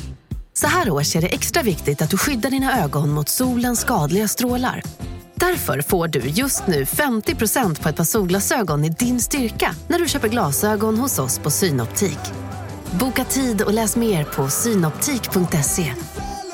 [0.53, 4.29] Så här års är det extra viktigt att du skyddar dina ögon mot solens skadliga
[4.29, 4.83] strålar.
[5.35, 10.09] Därför får du just nu 50% på ett par solglasögon i din styrka när du
[10.09, 12.19] köper glasögon hos oss på Synoptik.
[12.93, 15.95] Boka tid och läs mer på synoptik.se.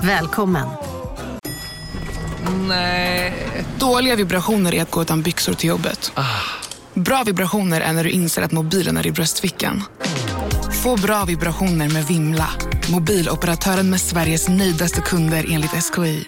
[0.01, 0.69] Välkommen!
[3.79, 6.13] Dåliga vibrationer är att gå utan byxor till jobbet.
[6.95, 9.83] Bra vibrationer är när du inser att mobilen är i bröstfickan.
[10.83, 12.49] Få bra vibrationer med Vimla.
[12.91, 16.27] Mobiloperatören med Sveriges nöjdaste kunder enligt SKI.